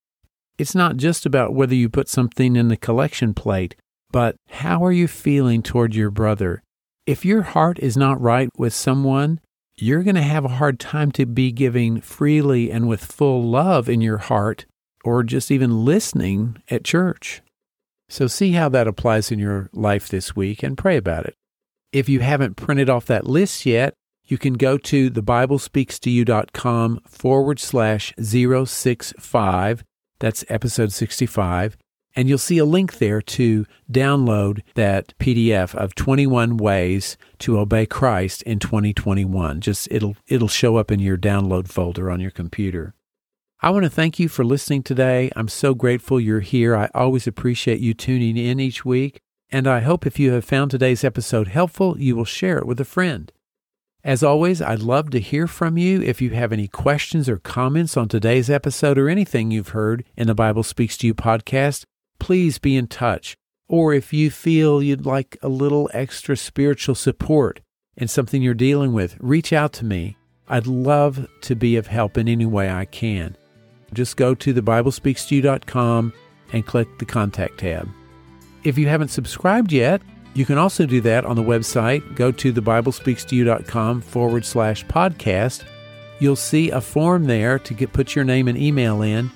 It's 0.57 0.75
not 0.75 0.97
just 0.97 1.25
about 1.25 1.53
whether 1.53 1.75
you 1.75 1.89
put 1.89 2.09
something 2.09 2.55
in 2.55 2.67
the 2.67 2.77
collection 2.77 3.33
plate, 3.33 3.75
but 4.11 4.35
how 4.49 4.83
are 4.83 4.91
you 4.91 5.07
feeling 5.07 5.61
toward 5.61 5.95
your 5.95 6.11
brother? 6.11 6.61
If 7.05 7.25
your 7.25 7.43
heart 7.43 7.79
is 7.79 7.95
not 7.95 8.19
right 8.19 8.49
with 8.57 8.73
someone, 8.73 9.39
you're 9.77 10.03
going 10.03 10.15
to 10.15 10.21
have 10.21 10.45
a 10.45 10.49
hard 10.49 10.79
time 10.79 11.11
to 11.13 11.25
be 11.25 11.51
giving 11.51 11.99
freely 11.99 12.71
and 12.71 12.87
with 12.87 13.03
full 13.03 13.43
love 13.43 13.89
in 13.89 14.01
your 14.01 14.17
heart 14.17 14.65
or 15.05 15.23
just 15.23 15.51
even 15.51 15.85
listening 15.85 16.61
at 16.67 16.83
church. 16.83 17.41
So, 18.09 18.27
see 18.27 18.51
how 18.51 18.69
that 18.69 18.87
applies 18.87 19.31
in 19.31 19.39
your 19.39 19.69
life 19.71 20.09
this 20.09 20.35
week 20.35 20.63
and 20.63 20.77
pray 20.77 20.97
about 20.97 21.25
it. 21.25 21.35
If 21.91 22.09
you 22.09 22.19
haven't 22.19 22.57
printed 22.57 22.89
off 22.89 23.05
that 23.05 23.25
list 23.25 23.65
yet, 23.65 23.93
you 24.25 24.37
can 24.37 24.55
go 24.55 24.77
to 24.77 25.09
thebiblespeakstoyou.com 25.09 27.01
forward 27.07 27.59
slash 27.59 28.13
065. 28.17 29.83
That's 30.19 30.45
episode 30.49 30.91
65. 30.91 31.77
And 32.15 32.29
you'll 32.29 32.37
see 32.37 32.57
a 32.57 32.65
link 32.65 32.97
there 32.97 33.21
to 33.21 33.65
download 33.91 34.61
that 34.75 35.13
PDF 35.19 35.75
of 35.75 35.95
21 35.95 36.57
ways 36.57 37.17
to 37.39 37.59
obey 37.59 37.85
Christ 37.85 38.41
in 38.43 38.59
2021. 38.59 39.61
Just 39.61 39.87
it'll 39.91 40.15
it'll 40.27 40.47
show 40.47 40.77
up 40.77 40.91
in 40.91 40.99
your 40.99 41.17
download 41.17 41.67
folder 41.67 42.09
on 42.09 42.21
your 42.21 42.31
computer. 42.31 42.95
I 43.61 43.69
want 43.69 43.85
to 43.85 43.89
thank 43.89 44.19
you 44.19 44.27
for 44.27 44.43
listening 44.43 44.83
today. 44.83 45.31
I'm 45.35 45.47
so 45.47 45.73
grateful 45.73 46.19
you're 46.19 46.41
here. 46.41 46.75
I 46.75 46.89
always 46.93 47.25
appreciate 47.25 47.79
you 47.79 47.93
tuning 47.93 48.37
in 48.37 48.59
each 48.59 48.83
week, 48.83 49.21
and 49.49 49.65
I 49.65 49.79
hope 49.79 50.05
if 50.05 50.19
you 50.19 50.33
have 50.33 50.43
found 50.43 50.71
today's 50.71 51.05
episode 51.05 51.47
helpful, 51.47 51.97
you 51.97 52.17
will 52.17 52.25
share 52.25 52.57
it 52.57 52.67
with 52.67 52.81
a 52.81 52.85
friend. 52.85 53.31
As 54.03 54.21
always, 54.21 54.61
I'd 54.61 54.81
love 54.81 55.09
to 55.11 55.19
hear 55.19 55.47
from 55.47 55.77
you. 55.77 56.01
If 56.01 56.21
you 56.21 56.31
have 56.31 56.51
any 56.51 56.67
questions 56.67 57.29
or 57.29 57.37
comments 57.37 57.95
on 57.95 58.09
today's 58.09 58.49
episode 58.49 58.97
or 58.97 59.07
anything 59.07 59.49
you've 59.49 59.69
heard 59.69 60.03
in 60.17 60.27
the 60.27 60.35
Bible 60.35 60.61
Speaks 60.61 60.97
to 60.97 61.07
You 61.07 61.15
podcast, 61.15 61.85
please 62.19 62.59
be 62.59 62.75
in 62.75 62.87
touch. 62.87 63.35
Or 63.67 63.93
if 63.93 64.13
you 64.13 64.29
feel 64.29 64.83
you'd 64.83 65.05
like 65.05 65.37
a 65.41 65.49
little 65.49 65.89
extra 65.93 66.35
spiritual 66.35 66.93
support 66.93 67.61
in 67.95 68.09
something 68.09 68.43
you're 68.43 68.53
dealing 68.53 68.91
with, 68.93 69.15
reach 69.19 69.53
out 69.53 69.71
to 69.73 69.85
me. 69.85 70.17
I'd 70.47 70.67
love 70.67 71.27
to 71.41 71.55
be 71.55 71.77
of 71.77 71.87
help 71.87 72.17
in 72.17 72.27
any 72.27 72.45
way 72.45 72.69
I 72.69 72.85
can. 72.85 73.37
Just 73.93 74.17
go 74.17 74.35
to 74.35 74.53
thebiblespeakstoyou.com 74.53 76.13
and 76.53 76.65
click 76.65 76.97
the 76.99 77.05
contact 77.05 77.59
tab. 77.59 77.89
If 78.63 78.77
you 78.77 78.87
haven't 78.87 79.09
subscribed 79.09 79.71
yet, 79.71 80.01
you 80.33 80.45
can 80.45 80.57
also 80.57 80.85
do 80.85 81.01
that 81.01 81.25
on 81.25 81.35
the 81.35 81.43
website. 81.43 82.15
Go 82.15 82.31
to 82.31 82.51
thebiblespeakstoyou.com 82.51 84.01
forward 84.01 84.45
slash 84.45 84.85
podcast. 84.85 85.65
You'll 86.19 86.35
see 86.35 86.71
a 86.71 86.81
form 86.81 87.25
there 87.25 87.59
to 87.59 87.73
get 87.73 87.93
put 87.93 88.15
your 88.15 88.25
name 88.25 88.47
and 88.47 88.57
email 88.57 89.01
in 89.01 89.31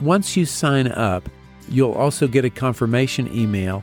once 0.00 0.36
you 0.36 0.46
sign 0.46 0.88
up, 0.88 1.28
you'll 1.68 1.92
also 1.92 2.28
get 2.28 2.44
a 2.44 2.50
confirmation 2.50 3.32
email. 3.34 3.82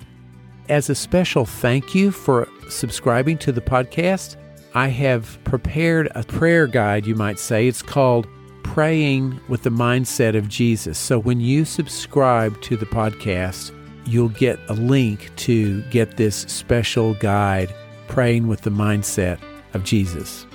As 0.70 0.90
a 0.90 0.96
special 0.96 1.46
thank 1.46 1.94
you 1.94 2.12
for 2.12 2.48
subscribing 2.70 3.38
to 3.40 3.52
the 3.52 3.62
podcast, 3.62 4.38
I 4.74 4.88
have 4.88 5.38
prepared 5.44 6.10
a 6.16 6.24
prayer 6.24 6.68
guide, 6.68 7.06
you 7.06 7.16
might 7.16 7.38
say. 7.38 7.68
It's 7.68 7.82
called 7.82 8.28
Praying 8.66 9.40
with 9.48 9.64
the 9.64 9.70
Mindset 9.70 10.36
of 10.36 10.50
Jesus. 10.50 10.98
So 10.98 11.18
when 11.18 11.40
you 11.40 11.64
subscribe 11.64 12.60
to 12.64 12.76
the 12.76 12.86
podcast, 12.86 13.72
you'll 14.06 14.30
get 14.30 14.60
a 14.68 14.74
link 14.74 15.34
to 15.38 15.82
get 15.84 16.18
this 16.18 16.36
special 16.36 17.14
guide, 17.14 17.74
Praying 18.10 18.48
with 18.48 18.62
the 18.62 18.72
Mindset 18.72 19.40
of 19.74 19.86
Jesus. 19.86 20.46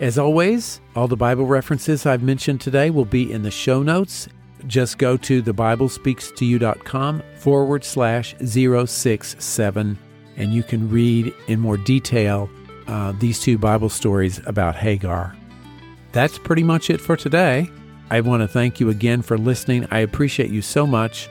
As 0.00 0.18
always, 0.18 0.82
all 0.94 1.08
the 1.08 1.16
Bible 1.16 1.46
references 1.46 2.04
I've 2.04 2.22
mentioned 2.22 2.60
today 2.60 2.90
will 2.90 3.06
be 3.06 3.32
in 3.32 3.42
the 3.42 3.50
show 3.50 3.82
notes. 3.82 4.28
Just 4.66 4.98
go 4.98 5.16
to 5.16 5.42
thebiblespeakstoyou.com 5.42 7.22
forward 7.38 7.84
slash 7.84 8.34
067 8.44 9.98
and 10.36 10.52
you 10.52 10.62
can 10.62 10.90
read 10.90 11.32
in 11.46 11.60
more 11.60 11.76
detail 11.78 12.50
uh, 12.88 13.12
these 13.12 13.40
two 13.40 13.56
Bible 13.56 13.88
stories 13.88 14.40
about 14.46 14.74
Hagar. 14.74 15.34
That's 16.14 16.38
pretty 16.38 16.62
much 16.62 16.90
it 16.90 17.00
for 17.00 17.16
today. 17.16 17.68
I 18.08 18.20
want 18.20 18.42
to 18.42 18.48
thank 18.48 18.78
you 18.78 18.88
again 18.88 19.20
for 19.20 19.36
listening. 19.36 19.88
I 19.90 19.98
appreciate 19.98 20.50
you 20.50 20.62
so 20.62 20.86
much. 20.86 21.28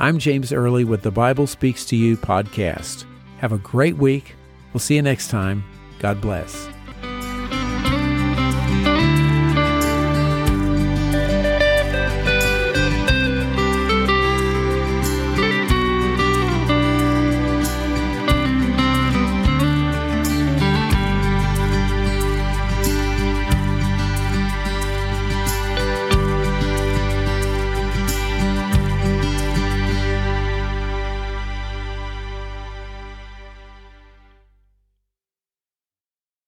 I'm 0.00 0.18
James 0.18 0.52
Early 0.52 0.82
with 0.82 1.02
the 1.02 1.12
Bible 1.12 1.46
Speaks 1.46 1.84
to 1.86 1.96
You 1.96 2.16
podcast. 2.16 3.04
Have 3.38 3.52
a 3.52 3.58
great 3.58 3.96
week. 3.96 4.34
We'll 4.72 4.80
see 4.80 4.96
you 4.96 5.02
next 5.02 5.28
time. 5.28 5.62
God 6.00 6.20
bless. 6.20 6.68